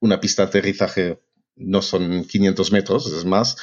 [0.00, 1.20] una pista de aterrizaje
[1.58, 3.56] no son 500 metros, es más,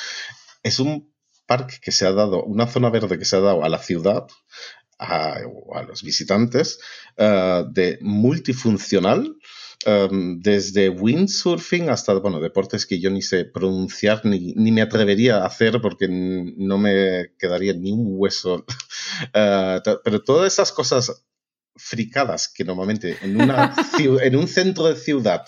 [0.64, 1.14] es un
[1.46, 4.28] parque que se ha dado, una zona verde que se ha dado a la ciudad,
[4.98, 5.40] a,
[5.88, 6.80] los visitantes,
[7.18, 9.36] eh, de multifuncional,
[9.86, 15.38] em, desde windsurfing hasta, bueno, deportes que yo ni sé pronunciar ni, ni me atrevería
[15.38, 18.66] a hacer porque no me quedaría ni un hueso.
[19.34, 21.26] Eh, pero todas esas cosas
[21.76, 25.45] fricadas que normalmente en, una en un centro de ciudad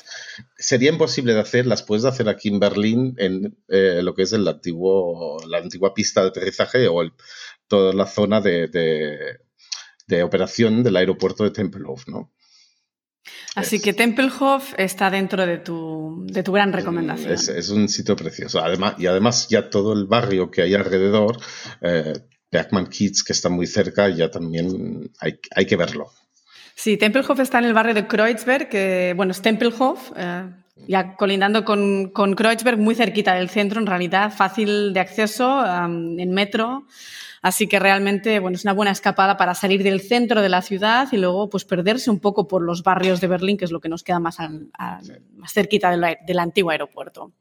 [0.57, 4.33] sería imposible de hacer, las puedes hacer aquí en Berlín, en eh, lo que es
[4.33, 7.01] el antiguo, la antigua pista de aterrizaje o
[7.67, 8.67] toda la zona de,
[10.07, 12.33] de, operación del aeropuerto de Tempelhof, ¿no?
[13.55, 17.33] Así que Tempelhof está dentro de tu, de tu gran recomendación.
[17.33, 18.59] Es, un sitio precioso.
[18.59, 21.37] Además, y además ya todo el barrio que hay alrededor,
[21.81, 22.13] eh,
[22.51, 26.11] Bergman Kids, que está muy cerca, ya también hay, hay que verlo.
[26.75, 30.43] Sí, Tempelhof está en el barrio de Kreuzberg, que bueno, es Tempelhof, eh,
[30.87, 36.31] ya colindando con, con, Kreuzberg, muy cerquita del centro, en realidad, fácil de acceso en
[36.31, 36.85] metro.
[37.41, 41.07] Así que realmente, bueno, es una buena escapada para salir del centro de la ciudad
[41.11, 43.89] y luego, pues, perderse un poco por los barrios de Berlín, que es lo que
[43.89, 47.33] nos queda más, más cerquita del antiguo aeropuerto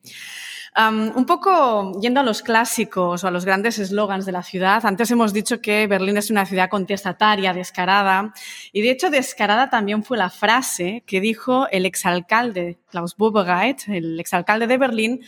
[0.79, 5.11] un poco yendo a los clásicos o a los grandes eslogans de la ciudad, antes
[5.11, 8.35] hemos dicho que Berlín es una ciudad contestataria, descarada,
[8.73, 14.21] y de hecho descarada también fue la frase que dijo el exalcalde Klaus Bubereit, el
[14.21, 15.21] exalcalde de Berlín,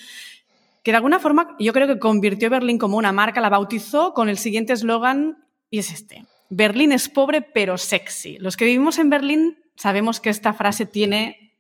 [0.83, 4.29] que de alguna forma yo creo que convirtió Berlín como una marca, la bautizó con
[4.29, 6.27] el siguiente eslogan, y es este.
[6.51, 8.39] Berlín es pobre pero sexy.
[8.39, 11.55] Los que vivimos en Berlín sabemos que esta frase tiene,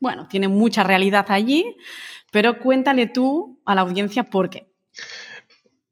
[0.00, 1.76] bueno, tiene mucha realidad allí,
[2.34, 4.66] pero cuéntale tú a la audiencia por qué.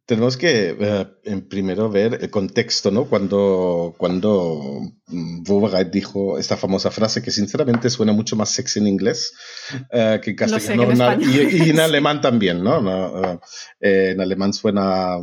[0.07, 3.05] Tenemos que eh, primero ver el contexto, ¿no?
[3.05, 4.81] Cuando, cuando
[5.91, 9.35] dijo esta famosa frase que sinceramente suena mucho más sexy en inglés
[9.91, 13.41] eh, que en castellano y, en alemán también, ¿no?
[13.81, 15.19] Eh, en alemán suena,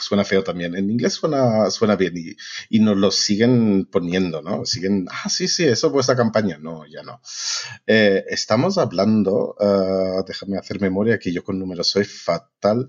[0.00, 4.64] suena feo también, en inglés suena, suena bien y, y, nos lo siguen poniendo, ¿no?
[4.64, 7.20] Siguen, ah, sí, sí, eso fue esta campaña, no, ya no.
[7.86, 9.56] estamos hablando,
[10.26, 12.88] déjame hacer memoria que yo con números soy fatal,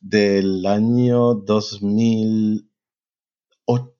[0.00, 3.99] de del año 2008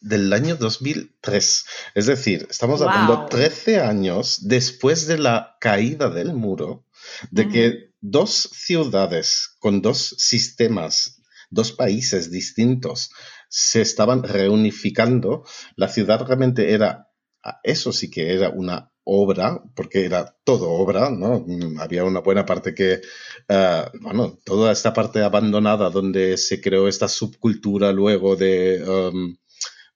[0.00, 1.64] del año 2003.
[1.94, 6.84] Es decir, estamos hablando 13 años después de la caída del muro,
[7.30, 13.10] de que dos ciudades con dos sistemas, dos países distintos,
[13.48, 15.44] se estaban reunificando.
[15.76, 17.10] La ciudad realmente era,
[17.62, 21.44] eso sí que era una obra, porque era todo obra, ¿no?
[21.46, 23.00] Mm, había una buena parte que,
[23.48, 29.36] eh, bueno, toda esta parte abandonada donde se creó esta subcultura luego de, um,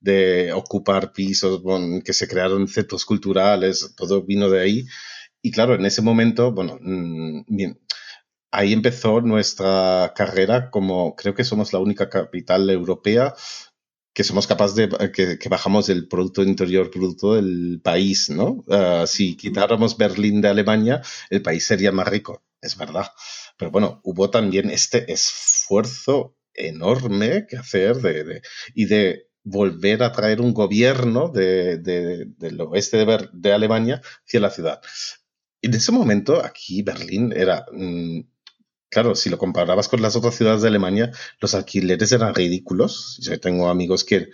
[0.01, 1.62] de ocupar pisos,
[2.05, 4.86] que se crearon centros culturales, todo vino de ahí.
[5.42, 7.80] Y claro, en ese momento, bueno, mm, bien,
[8.51, 13.34] ahí empezó nuestra carrera como creo que somos la única capital europea
[14.12, 18.64] que somos capaces de, que, bajamos el Producto Interior Bruto del país, ¿no?
[18.68, 23.07] Ah, si quitáramos Berlín de Alemania, el país sería más rico, es verdad.
[23.57, 28.42] Pero bueno, hubo también este esfuerzo enorme que hacer de,
[28.74, 34.51] y de volver a traer un gobierno de, del oeste de, de, Alemania hacia la
[34.51, 34.80] ciudad.
[35.62, 38.20] En ese momento, aquí Berlín era mm,
[38.91, 43.18] claro, si lo comparabas con las otras ciudades de Alemania, los alquileres eran ridículos.
[43.22, 44.28] Yo tengo amigos que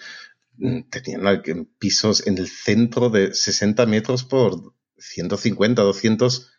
[0.57, 1.43] mm, tenían
[1.79, 6.51] pisos en el centro de 60 metros por 150, 200,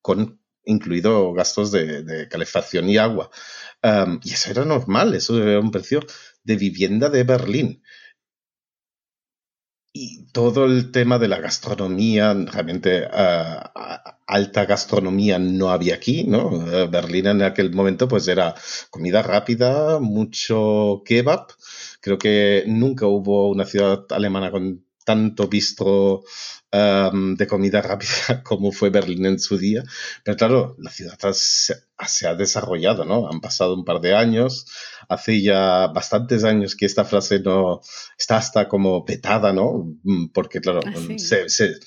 [0.00, 3.30] con incluido gastos de, calefacción y agua.
[4.22, 6.00] y eso era normal, eso era un precio
[6.42, 7.82] de vivienda de Berlín.
[9.96, 16.66] Y todo el tema de la gastronomía, realmente ah, alta gastronomía no había aquí, ¿no?
[16.72, 18.54] Eh, Berlín en aquel momento pues era
[18.90, 21.46] comida rápida, mucho kebab.
[22.00, 26.24] Creo que nunca hubo una ciudad alemana con tanto bistro
[26.72, 29.84] em, de comida rápida como fue Berlín en su día.
[30.24, 31.74] Pero claro, la ciudad se,
[32.06, 33.28] se, ha desarrollado, ¿no?
[33.28, 34.66] Han pasado un par de años.
[35.08, 37.80] Hace ya bastantes años que esta frase no
[38.18, 39.94] está hasta como petada, ¿no?
[40.02, 41.78] Mm, porque claro, ah, se, se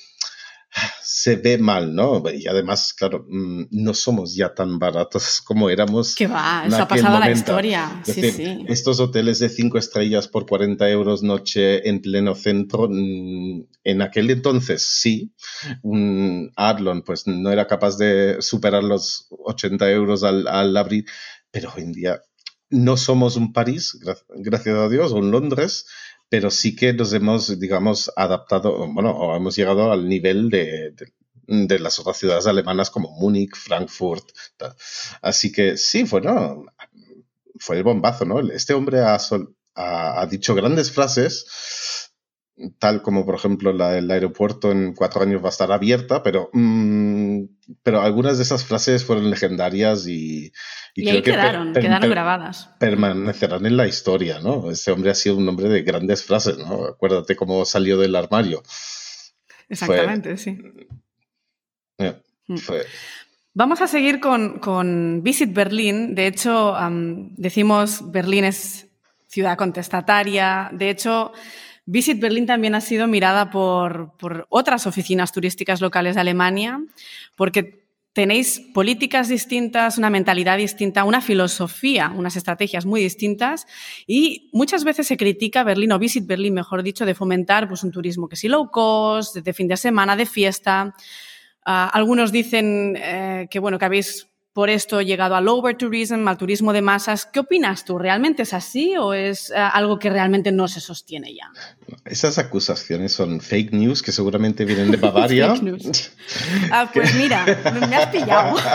[1.01, 2.24] se ve mal, ¿no?
[2.32, 6.15] Y además, claro, mm, no somos ya tan baratos como éramos.
[6.15, 8.01] Que va, eso ha pasado la historia.
[8.05, 8.65] sí, sí.
[8.68, 14.30] Estos hoteles de cinco estrellas por 40 euros noche en pleno centro, mm, en aquel
[14.30, 15.34] entonces sí,
[15.82, 21.05] un Adlon pues no era capaz de superar los 80 euros al, al abrir,
[21.51, 22.22] pero hoy en día
[22.70, 23.97] no somos un París,
[24.30, 25.86] gracias a Dios, o un Londres,
[26.30, 30.93] pero sí que nos hemos, digamos, adaptado, bueno, o hemos llegado al nivel de,
[31.47, 34.25] de, las otras ciudades alemanas como Múnich, Frankfurt.
[35.21, 36.65] Así que sí, bueno,
[37.59, 38.39] fue el bombazo, ¿no?
[38.39, 39.17] Este hombre ha,
[39.75, 42.07] ha, dicho grandes frases,
[42.80, 46.49] tal como, por ejemplo, la, el aeropuerto en cuatro años va a estar abierta, pero,
[46.53, 47.43] mm,
[47.84, 50.51] pero algunas de esas frases fueron legendarias y,
[50.95, 52.70] y, ahí quedaron, quedaron grabadas.
[52.80, 54.72] Permanecerán en la historia, ¿no?
[54.72, 56.86] Este hombre ha sido un hombre de grandes frases, ¿no?
[56.86, 58.64] Acuérdate cómo salió del armario.
[59.70, 60.58] Exactamente, sí.
[61.99, 62.16] Eh,
[62.47, 62.55] mm.
[63.53, 66.16] Vamos a seguir con, Visit Berlín.
[66.16, 66.76] De hecho,
[67.38, 68.88] decimos Berlín es
[69.28, 70.70] ciudad contestataria.
[70.72, 71.32] De hecho,
[71.90, 74.14] Visit Berlin también ha sido mirada por,
[74.50, 76.82] otras oficinas turísticas locales de Alemania,
[77.38, 83.68] porque tenéis políticas distintas, una mentalidad distinta, una filosofía, unas estrategias muy distintas
[84.06, 87.92] y muchas veces se critica Berlín o Visit Berlin, mejor dicho, de fomentar pues, un
[87.92, 90.94] turismo que sí low cost, de fin de semana, de fiesta.
[91.64, 94.28] Ah, algunos dicen eh, que, bueno, que habéis
[94.58, 97.28] por esto llegado al overtourism, al turismo de masas.
[97.32, 97.99] ¿Qué opinas tú?
[97.99, 101.51] ¿Realmente es así o es eh, algo que realmente no se sostiene ya?
[102.05, 105.51] Esas acusaciones son fake news que seguramente vienen de Bavaria.
[105.51, 106.12] fake news.
[106.72, 107.45] Ah, pues mira,
[107.88, 108.58] me has pillado.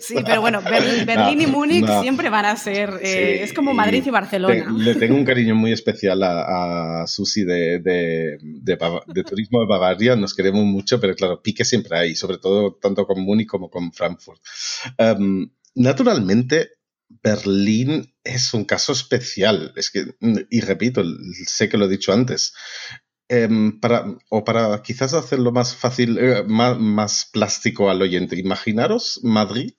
[0.00, 3.00] Sí, pero bueno, Berlín, y Múnich siempre van a ser.
[3.02, 4.66] Eh, es como Madrid y, Barcelona.
[4.76, 10.16] le tengo un cariño muy especial a, Susi de, de, de, Turismo de Bavaria.
[10.16, 13.90] Nos queremos mucho, pero claro, pique siempre hay, sobre todo tanto con Múnich como con
[13.92, 14.40] Frankfurt.
[15.74, 16.70] Naturalmente,
[17.08, 19.72] Berlín es un caso especial.
[19.76, 20.14] Es que,
[20.50, 21.02] y repito,
[21.46, 22.54] sé que lo he dicho antes.
[23.28, 29.74] Em, para, o para quizás hacerlo más fácil, eh, más, plástico al oyente, imaginaros Madrid,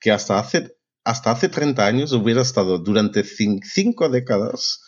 [0.00, 4.80] que hasta hace, hasta hace 30 años hubiera estado durante cinco décadas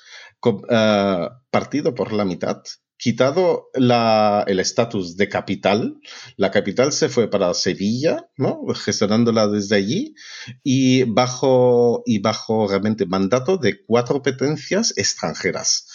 [0.71, 2.63] eh, partido por la mitad
[3.01, 5.97] quitado el estatus de capital,
[6.37, 8.63] la capital se fue para Sevilla, ¿no?
[8.75, 10.15] gestionándola desde allí,
[10.63, 15.87] y bajo, y bajo realmente mandato de cuatro competencias extranjeras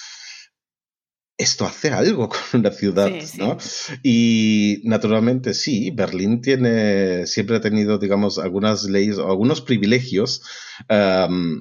[1.37, 3.57] esto hace algo con una ciudad, ¿no?
[4.03, 10.41] Y naturalmente sí, Berlín tiene, siempre ha tenido, digamos, algunas leyes o algunos privilegios,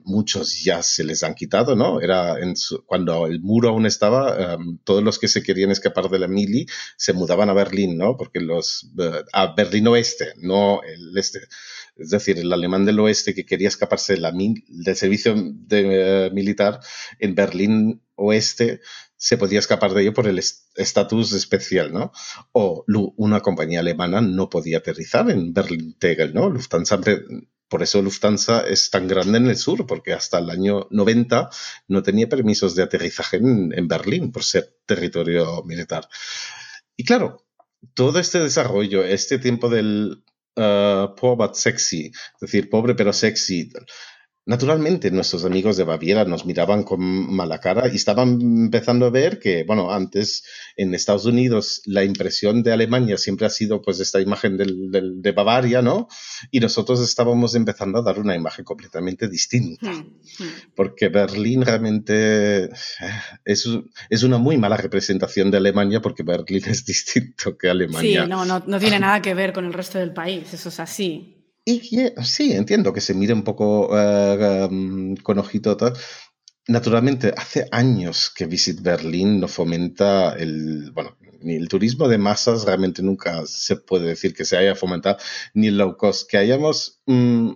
[0.05, 2.01] muchos ya se les han quitado, ¿no?
[2.01, 2.55] Era en
[2.87, 6.67] cuando el muro aún estaba, todos los que se querían escapar de la mili
[6.97, 8.17] se mudaban a Berlín, ¿no?
[8.17, 11.41] Porque los, eh, a Berlín oeste, no el este.
[11.97, 16.31] Es decir, el alemán del oeste que quería escaparse de la, del servicio de, eh,
[16.33, 16.81] militar
[17.21, 18.81] en Berlín oeste
[19.25, 22.13] se podía escapar de ello por el estatus especial, ¿no?
[22.53, 22.85] O
[23.17, 26.51] una compañía alemana no podía aterrizar en Berlín-Tegel, ¿no?
[26.51, 27.01] Lufthansa,
[27.67, 31.49] por eso Lufthansa es tan grande en el sur, porque hasta el año 90
[31.89, 36.07] no tenía permisos de aterrizaje en, Berlín por ser territorio militar.
[36.95, 37.47] Y claro,
[37.95, 40.23] todo este desarrollo, este tiempo del
[40.57, 43.71] uh, poor but sexy, es decir, pobre pero sexy,
[44.47, 49.39] Naturalmente, nuestros amigos de Baviera nos miraban con mala cara y estaban empezando a ver
[49.39, 50.45] que, bueno, antes
[50.77, 55.33] en Estados Unidos la impresión de Alemania siempre ha sido pues esta imagen del, de
[55.33, 56.09] Bavaria, ¿no?
[56.51, 59.91] Y nosotros estábamos empezando a dar una imagen completamente distinta.
[59.91, 60.49] Hmm, hmm.
[60.77, 62.71] Porque Berlín realmente eh,
[63.47, 63.67] es,
[64.11, 68.25] es, una muy mala representación de Alemania porque Berlín es distinto que Alemania.
[68.25, 70.81] Sí, no, no, no tiene nada que ver con el resto del país, eso es
[70.81, 71.44] así.
[71.67, 71.81] Y
[72.23, 75.95] sí, entiendo que se mire un poco eh, em, con ojito tal.
[76.69, 82.65] Naturalmente, hace años que Visit Berlin no fomenta el, bueno, ni el turismo de masas,
[82.65, 85.19] realmente nunca se puede decir que se haya fomentado,
[85.55, 87.53] ni el low cost, que hayamos mm,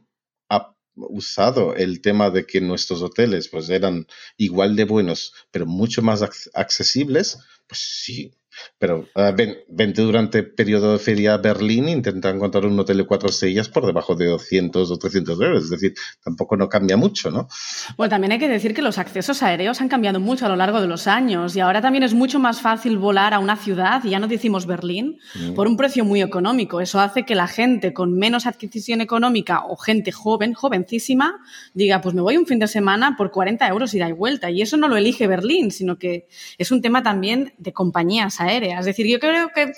[0.98, 4.06] usado el tema de que nuestros hoteles pues eran
[4.36, 6.22] igual de buenos, pero mucho más
[6.54, 8.32] accesibles, pues sí,
[8.78, 9.34] pero uh,
[9.68, 13.28] vente durante el periodo de feria a Berlín e intenta encontrar un hotel de cuatro
[13.28, 15.64] estrellas por debajo de 200 o 300 euros.
[15.64, 17.48] Es decir, tampoco no cambia mucho, ¿no?
[17.96, 20.80] Bueno, también hay que decir que los accesos aéreos han cambiado mucho a lo largo
[20.80, 24.10] de los años y ahora también es mucho más fácil volar a una ciudad, y
[24.10, 25.54] ya no decimos Berlín, mm.
[25.54, 26.80] por un precio muy económico.
[26.80, 31.40] Eso hace que la gente con menos adquisición económica o gente joven, jovencísima,
[31.74, 34.50] diga, pues me voy un fin de semana por 40 euros y da y vuelta.
[34.50, 36.26] Y eso no lo elige Berlín, sino que
[36.58, 39.72] es un tema también de compañías aéreas es decir, yo creo que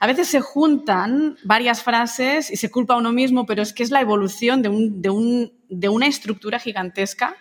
[0.00, 3.82] a veces se juntan varias frases y se culpa a uno mismo, pero es que
[3.82, 7.36] es la evolución de, un, de, un, de una estructura gigantesca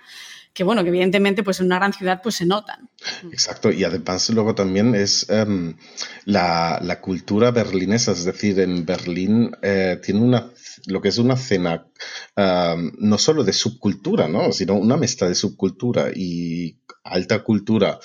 [0.56, 2.90] que bueno, que evidentemente pues en una gran ciudad pues se notan.
[3.30, 5.76] Exacto, y además luego también es em,
[6.24, 10.50] la, la, cultura berlinesa, es decir, en Berlín eh, tiene una,
[10.86, 11.86] lo que es una cena
[12.38, 14.54] em, no solo de subcultura, ¿no?
[14.54, 18.00] sino una mezcla de subcultura y alta cultura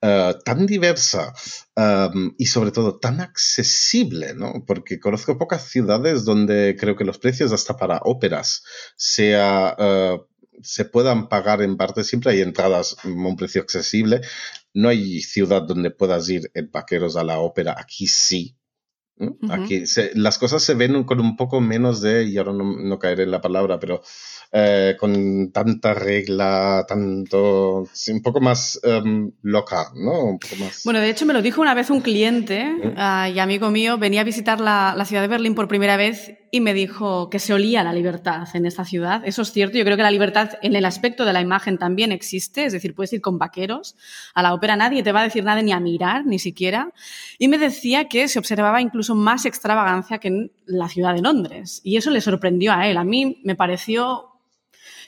[0.00, 1.32] eh, tan diversa
[1.76, 4.64] em, y sobre todo tan accesible, ¿no?
[4.66, 8.64] Porque conozco pocas ciudades donde creo que los precios hasta para óperas
[8.96, 10.18] sea eh,
[10.62, 14.22] se puedan pagar en parte, siempre hay entradas a un precio accesible.
[14.72, 18.55] No hay ciudad donde puedas ir en vaqueros a la ópera, aquí sí.
[19.48, 23.22] Aquí las cosas se ven con un poco menos de, y ahora no, no caeré
[23.22, 24.02] en la palabra, pero
[24.52, 30.38] eh, con tanta regla, tanto, un poco más em, loca, ¿no?
[30.84, 32.70] Bueno, de hecho me lo dijo una vez un cliente
[33.34, 36.60] y amigo mío, venía a visitar la, la, ciudad de Berlín por primera vez y
[36.60, 39.22] me dijo que se olía la libertad en esta ciudad.
[39.24, 39.78] Eso es cierto.
[39.78, 42.64] Yo creo que la libertad en el aspecto de la imagen también existe.
[42.64, 43.96] Es decir, puedes ir con vaqueros
[44.34, 46.92] a la ópera, nadie te va a decir nada ni a mirar, ni siquiera.
[47.38, 51.80] Y me decía que se observaba incluso más extravagancia que en la ciudad de Londres.
[51.84, 52.96] Y eso le sorprendió a él.
[52.96, 54.30] A mí me pareció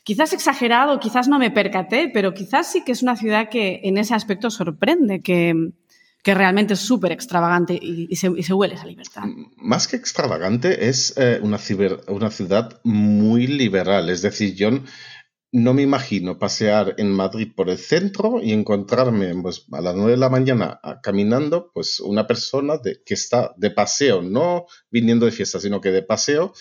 [0.05, 3.99] quizás exagerado, quizás no me percaté, pero quizás sí que es una ciudad que en
[3.99, 5.73] ese aspecto sorprende, que
[6.23, 9.23] que realmente es súper extravagante y, se, huele esa libertad.
[9.57, 11.59] Más que extravagante, es eh, una,
[12.09, 14.11] una ciudad muy liberal.
[14.11, 14.71] Es decir, yo
[15.53, 20.13] no me imagino pasear en Madrid por el centro y encontrarme pues, a las 9
[20.13, 25.33] de la mañana caminando pues una persona de, que está de paseo, no viniendo de
[25.33, 26.53] fiesta, sino que de paseo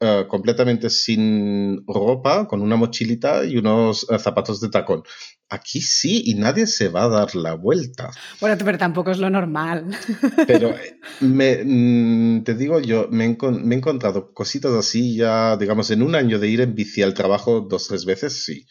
[0.00, 5.04] eh, completamente sin ropa, con una mochilita y unos eh, zapatos de tacón.
[5.50, 8.10] Aquí sí, y nadie se va a dar la vuelta.
[8.40, 9.86] Bueno, pero tampoco es lo normal.
[10.46, 10.74] Pero
[11.20, 16.02] me, mm, te digo yo, me he, me he, encontrado cositas así ya, digamos, en
[16.02, 18.66] un año de ir en bici al trabajo dos, tres veces, sí.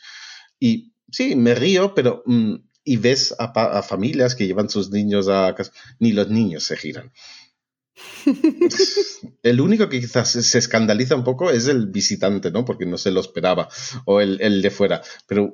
[0.60, 2.24] Y sí, me río, pero...
[2.26, 2.56] Mm,
[2.86, 6.76] y ves a, a, familias que llevan sus niños a casa, ni los niños se
[6.76, 7.14] giran.
[9.44, 12.66] el único que quizás se escandaliza un poco es el visitante, ¿no?
[12.66, 13.70] Porque no se lo esperaba,
[14.06, 15.02] o el, de fuera.
[15.28, 15.54] Pero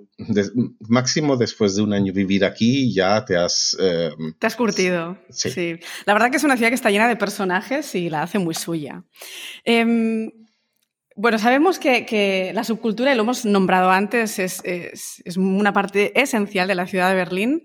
[0.87, 3.75] máximo después de un año vivir aquí ya te has...
[3.79, 5.17] Eh, te has curtido.
[5.29, 5.79] Sí.
[6.05, 8.55] La verdad que es una ciudad que está llena de personajes y la hace muy
[8.55, 9.03] suya.
[9.65, 10.31] Em,
[11.21, 16.75] bueno, sabemos que, la subcultura, y lo hemos nombrado antes, es, una parte esencial de
[16.75, 17.63] la ciudad de Berlín.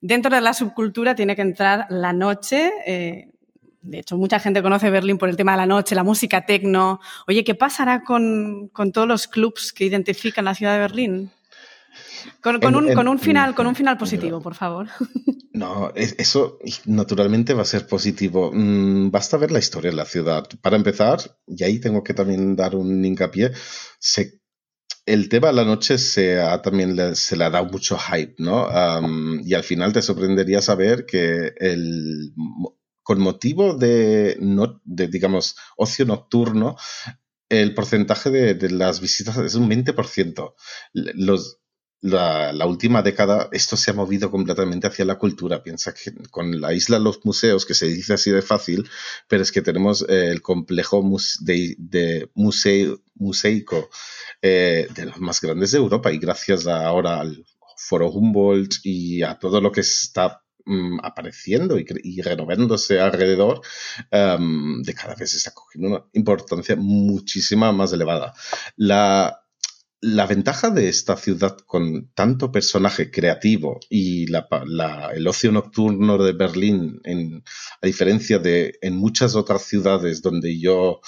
[0.00, 3.32] Dentro de la subcultura tiene que entrar la noche, eh,
[3.84, 7.00] de hecho, mucha gente conoce Berlín por el tema de la noche, la música tecno.
[7.26, 11.30] Oye, ¿qué pasará con, todos los clubs que identifican la ciudad de Berlín?
[12.40, 14.88] Con, un, final, con un final positivo, por favor.
[15.54, 18.50] No, eso naturalmente va a ser positivo.
[18.52, 20.48] Mm, basta ver la historia de la ciudad.
[20.60, 23.52] Para empezar, y ahí tengo que también dar un hincapié,
[25.06, 28.68] el tema de la noche se ha, también se le ha dado mucho hype, ¿no?
[29.44, 32.32] y al final te sorprendería saber que el
[33.04, 36.76] con motivo de, no, de digamos, ocio nocturno,
[37.48, 40.54] el porcentaje de, las visitas es un 20%.
[40.92, 41.60] Los,
[42.00, 45.62] la, última década esto se ha movido completamente hacia la cultura.
[45.62, 48.88] Piensa que con la isla Los Museos, que se dice así de fácil,
[49.28, 51.04] pero es que tenemos eh, el complejo
[51.40, 53.90] de, de museo, museico
[54.42, 57.44] eh, de los más grandes de Europa y gracias ahora al
[57.76, 63.60] Foro Humboldt y a todo lo que está Mm, apareciendo y, renovándose alrededor,
[64.10, 68.32] em, de cada vez está cogiendo una importancia muchísima más elevada.
[68.76, 69.44] La,
[70.00, 74.48] la ventaja de esta ciudad con tanto personaje creativo y la,
[75.14, 77.44] el ocio nocturno de Berlín, en,
[77.82, 81.00] a diferencia de en muchas otras ciudades donde yo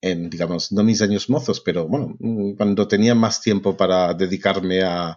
[0.00, 4.82] en, digamos, no mis años mozos, pero bueno, mm, cuando tenía más tiempo para dedicarme
[4.82, 5.16] a,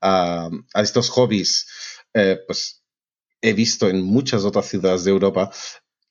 [0.00, 1.66] a, a estos hobbies,
[2.14, 2.79] eh, pues
[3.42, 5.50] he visto en muchas otras ciudades de Europa,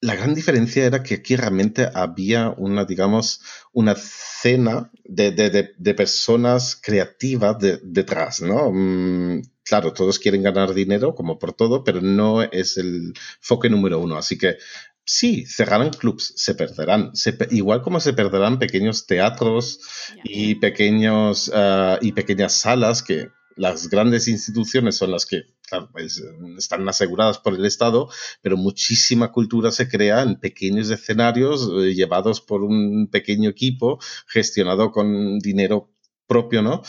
[0.01, 3.41] la gran diferencia era que aquí realmente había una, digamos,
[3.73, 8.71] una cena de, de, de, personas creativas detrás, ¿no?
[8.71, 13.99] Mm, claro, todos quieren ganar dinero, como por todo, pero no es el foco número
[13.99, 14.17] uno.
[14.17, 14.55] Así que
[15.03, 17.11] sí, cerrarán clubs, se perderán.
[17.51, 19.81] igual como se perderán pequeños teatros
[20.23, 23.27] y, pequeños, ah, y pequeñas salas que
[23.57, 25.43] las grandes instituciones son las que
[25.91, 26.23] pues,
[26.57, 28.09] están aseguradas por el Estado,
[28.41, 34.91] pero muchísima cultura se crea en pequeños escenarios eh, llevados por un pequeño equipo gestionado
[34.91, 35.91] con dinero
[36.27, 36.83] propio, ¿no?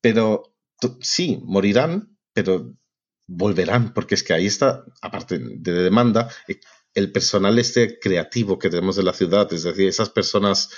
[0.00, 0.54] Pero
[1.00, 2.74] sí, morirán, pero
[3.26, 6.60] volverán, porque es que ahí está, aparte de demanda, eh,
[6.94, 10.70] el personal este creativo que tenemos de la ciudad, es decir, esas personas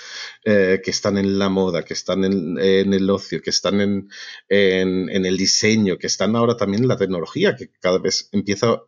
[0.43, 2.57] eh, que están en la moda, que están en,
[2.93, 4.09] el ocio, que están en,
[4.47, 8.81] el diseño, que están ahora también en la tecnología, que cada vez empieza,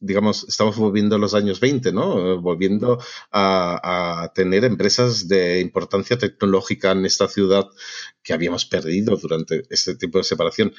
[0.00, 2.40] digamos, estamos volviendo a los años 20, ¿no?
[2.40, 2.98] Volviendo
[3.30, 7.66] a, a tener empresas de importancia tecnológica en esta ciudad
[8.22, 10.72] que habíamos perdido durante este tiempo de separación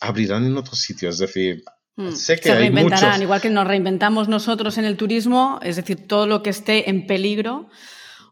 [0.00, 1.14] abrirán en otros sitios.
[1.14, 1.62] Es decir,
[1.98, 2.12] Hmm.
[2.12, 6.50] se reinventarán, igual que nos reinventamos nosotros en el turismo, es decir, todo lo que
[6.50, 7.68] esté en peligro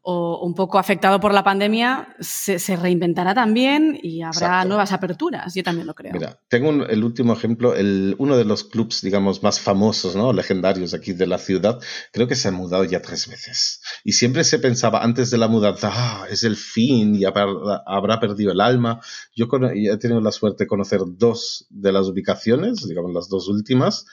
[0.08, 5.52] o un poco afectado por la pandemia, se, reinventará también y habrá nuevas aperturas.
[5.52, 6.12] Yo también lo creo.
[6.12, 10.32] Mira, tengo el último ejemplo, el, uno de los clubs, digamos, más famosos, ¿no?
[10.32, 11.80] legendarios aquí de la ciudad,
[12.12, 13.80] creo que se ha mudado ya tres veces.
[14.04, 18.52] Y siempre se pensaba antes de la mudanza, ah, es el fin y habrá, perdido
[18.52, 19.00] el alma.
[19.34, 24.06] Yo he tenido la suerte de conocer dos de las ubicaciones, digamos, las dos últimas,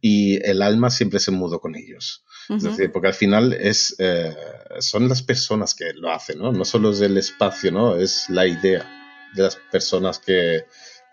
[0.00, 2.23] y el alma siempre se mudó con ellos.
[2.48, 4.34] Es decir, porque al final es, eh,
[4.80, 6.52] son las personas que lo hacen, ¿no?
[6.52, 7.96] No solo es el espacio, ¿no?
[7.96, 8.86] Es la idea
[9.34, 10.64] de las personas que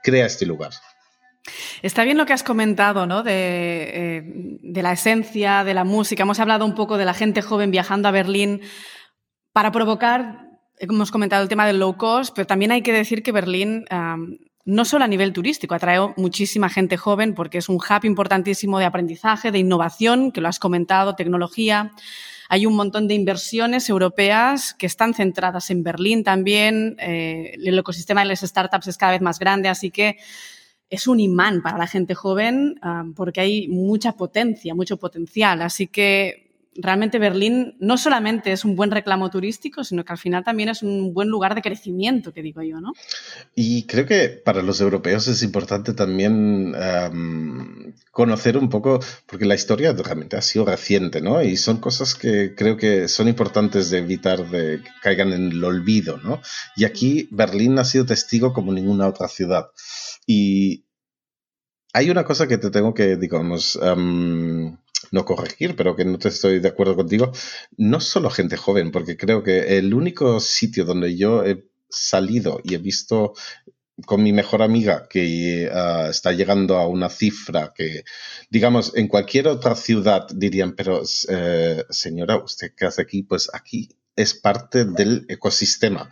[0.03, 0.71] crea este lugar.
[1.81, 3.23] Está bien lo que has comentado, ¿no?
[3.23, 4.23] De, eh,
[4.61, 6.23] de, la esencia, de la música.
[6.23, 8.61] Hemos hablado un poco de la gente joven viajando a Berlín
[9.53, 13.31] para provocar, hemos comentado el tema del low cost, pero también hay que decir que
[13.31, 13.85] Berlín,
[14.65, 18.85] no solo a nivel turístico, atrae muchísima gente joven porque es un hub importantísimo de
[18.85, 21.91] aprendizaje, de innovación, que lo has comentado, tecnología.
[22.49, 26.97] Hay un montón de inversiones europeas que están centradas en Berlín también.
[26.99, 30.17] Eh, el ecosistema de las startups es cada vez más grande, así que
[30.89, 35.61] es un imán para la gente joven ah, porque hay mucha potencia, mucho potencial.
[35.61, 36.50] Así que
[36.81, 40.83] realmente Berlín no solamente es un buen reclamo turístico, sino que al final también es
[40.83, 42.93] un buen lugar de crecimiento, que digo yo, ¿no?
[43.55, 46.73] Y creo que para los europeos es importante también
[48.11, 51.41] conocer un poco, porque la historia realmente ha sido reciente, ¿no?
[51.41, 55.63] Y son cosas que creo que son importantes de evitar de que caigan en el
[55.63, 56.41] olvido, ¿no?
[56.75, 59.67] Y aquí Berlín ha sido testigo como ninguna otra ciudad.
[60.25, 60.85] Y
[61.93, 63.77] hay una cosa que te tengo que, digamos,
[65.11, 67.31] no corregir, pero que no te estoy de acuerdo contigo.
[67.77, 72.75] No solo gente joven, porque creo que el único sitio donde yo he salido y
[72.75, 73.33] he visto
[74.05, 78.03] con mi mejor amiga que ah, está llegando a una cifra que,
[78.49, 83.23] digamos, en cualquier otra ciudad dirían, pero eh, señora, ¿usted qué hace aquí?
[83.23, 86.09] Pues aquí es parte del ecosistema.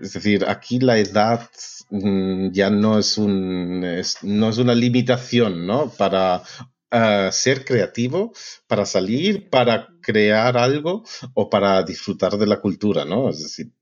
[0.00, 1.48] Es decir, aquí la edad
[1.90, 3.80] mm, ya no es, un,
[4.22, 5.90] no es una limitación, ¿no?
[5.90, 6.42] Para
[6.92, 8.32] uh, ser creativo,
[8.66, 13.30] para salir, para crear algo o para disfrutar de la cultura, ¿no?
[13.30, 13.72] Es decir,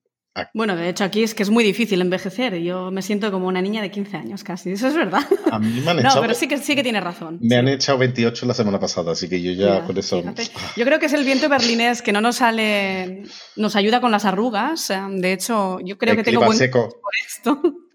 [0.53, 2.57] bueno, de hecho aquí es que es muy difícil envejecer.
[2.59, 4.73] Yo me siento como una niña de 15 años casi.
[4.73, 5.23] Eso es verdad.
[5.51, 6.17] A mí me han echado...
[6.17, 7.39] No, pero sí que, sí que tiene razón.
[7.41, 10.23] Me han echado 28 la semana pasada, así que yo ya con eso...
[10.77, 13.23] Yo creo que es el viento berlinés que no nos sale...
[13.57, 14.93] Nos ayuda con las arrugas.
[15.11, 16.59] De hecho, yo creo que tengo buen...
[16.59, 16.89] seco.
[16.89, 17.86] Por esto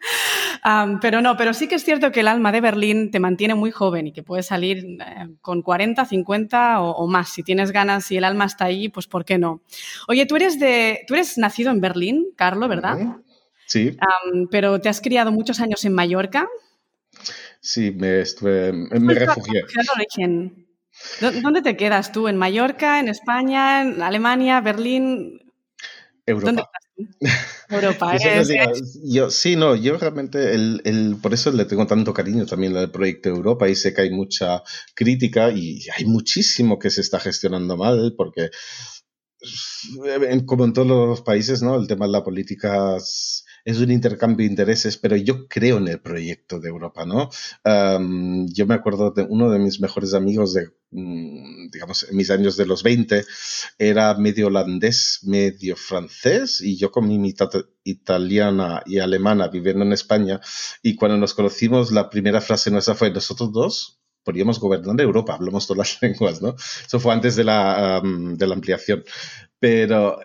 [1.01, 3.71] pero no, pero sí que es cierto que el alma de Berlín te mantiene muy
[3.71, 7.29] joven y que puedes salir eh, con 40, 50 o, más.
[7.29, 9.61] Si tienes ganas y el alma está ahí, pues ¿por qué no?
[10.07, 12.97] Oye, tú eres, de, tú eres nacido en Berlín, Carlo, ¿verdad?
[13.67, 13.97] Sí.
[14.49, 16.47] pero te has criado muchos años en Mallorca.
[17.61, 19.63] Sí, me, estuve, me refugié.
[21.41, 22.27] ¿Dónde te quedas tú?
[22.27, 25.41] ¿En Mallorca, en España, en Alemania, Berlín?
[26.25, 26.47] Europa.
[26.47, 26.63] ¿Dónde
[27.69, 28.17] Europa,
[29.03, 32.91] yo, sí, no, yo realmente, el, el, por eso le tengo tanto cariño también al
[32.91, 34.63] proyecto Europa y sé que hay mucha
[34.95, 38.49] crítica y hay muchísimo que se está gestionando mal porque,
[40.45, 41.75] como en todos los países, ¿no?
[41.75, 42.97] El tema de la política
[43.65, 47.29] es un intercambio de intereses, pero yo creo en el proyecto de Europa, ¿no?
[48.53, 52.65] yo me acuerdo de uno de mis mejores amigos de, mm, digamos, mis años de
[52.65, 53.25] los 20,
[53.77, 57.49] era medio holandés, medio francés, y yo con mi mitad
[57.83, 60.39] italiana y alemana viviendo en España,
[60.81, 65.67] y cuando nos conocimos, la primera frase nuestra fue, nosotros dos podríamos gobernar Europa, hablamos
[65.67, 66.55] todas las lenguas, ¿no?
[66.85, 69.03] Eso fue antes de la, de la ampliación.
[69.59, 70.19] Pero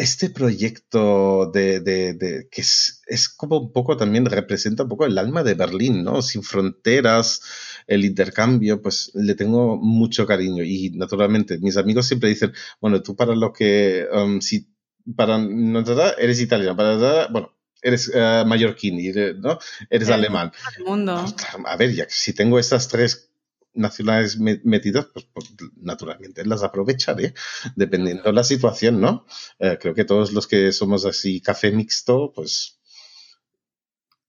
[0.00, 5.18] este proyecto de, de, que es, es, como un poco también representa un poco el
[5.18, 6.22] alma de Berlín, ¿no?
[6.22, 7.42] Sin fronteras,
[7.86, 13.14] el intercambio, pues le tengo mucho cariño y naturalmente mis amigos siempre dicen, bueno, tú
[13.14, 14.72] para lo que, um, si,
[15.14, 15.84] para, no,
[16.16, 18.96] eres italiano, para, bueno, eres uh, mallorquín,
[19.40, 19.58] ¿no?
[19.90, 20.50] Eres alemán.
[20.86, 21.22] Mundo.
[21.66, 23.29] A ver, ya si tengo estas tres
[23.74, 27.34] nacionales metidas, pues, pues, naturalmente las aprovecharé,
[27.76, 29.26] dependiendo de la situación, ¿no?
[29.58, 32.78] Eh, creo que todos los que somos así café mixto, pues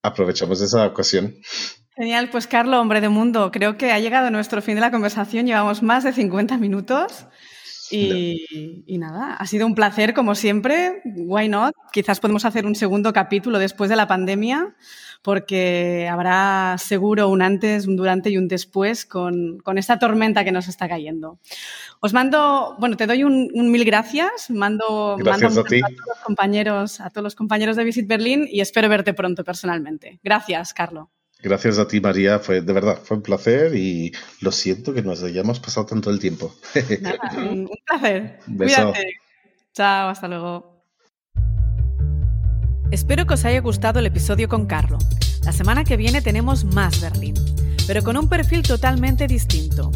[0.03, 1.35] aprovechamos esa ocasión.
[1.95, 5.45] Genial, pues Carlos, hombre de mundo, creo que ha llegado nuestro fin de la conversación,
[5.45, 7.25] llevamos más de 50 minutos.
[7.91, 11.01] Y, y, nada, ha sido un placer como siempre.
[11.05, 11.73] Why not?
[11.91, 14.75] Quizás podemos hacer un segundo capítulo después de la pandemia
[15.21, 20.51] porque habrá seguro un antes, un durante y un después con, con esta tormenta que
[20.51, 21.39] nos está cayendo.
[21.99, 25.79] Os mando, bueno, te doy un, mil gracias, mando, gracias a, a, ti.
[25.79, 29.43] a, todos los compañeros, a todos los compañeros de Visit Berlín y espero verte pronto
[29.43, 30.19] personalmente.
[30.23, 31.07] Gracias, Carlos.
[31.43, 32.39] Gracias a ti, María.
[32.39, 36.19] Fue de verdad, fue un placer y lo siento que nos hayamos pasado tanto el
[36.19, 36.55] tiempo.
[37.01, 38.39] Nada, un, placer.
[38.47, 38.91] Beso.
[38.91, 39.13] Cuídate.
[39.73, 40.85] Chao, hasta luego.
[42.91, 44.97] Espero que os haya gustado el episodio con Carlo.
[45.43, 47.35] La semana que viene tenemos más Berlín,
[47.87, 49.91] pero con un perfil totalmente distinto.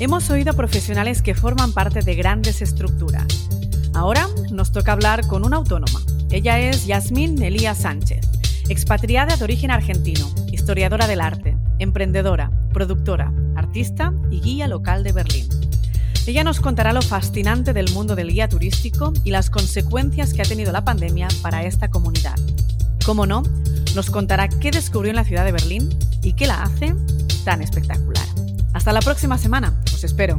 [0.00, 3.48] Hemos oído a profesionales que forman parte de grandes estructuras.
[3.94, 6.00] Ahora nos toca hablar con una autónoma.
[6.30, 8.26] Ella es Yasmín Elías Sánchez,
[8.68, 15.48] expatriada de origen argentino, historiadora del arte, emprendedora, productora, artista y guía local de Berlín.
[16.26, 20.44] Ella nos contará lo fascinante del mundo del guía turístico y las consecuencias que ha
[20.44, 22.36] tenido la pandemia para esta comunidad.
[23.04, 23.42] Como no,
[23.96, 25.88] nos contará qué descubrió en la ciudad de Berlín
[26.22, 26.94] y qué la hace
[27.44, 28.26] tan espectacular.
[28.72, 30.38] Hasta la próxima semana, os espero.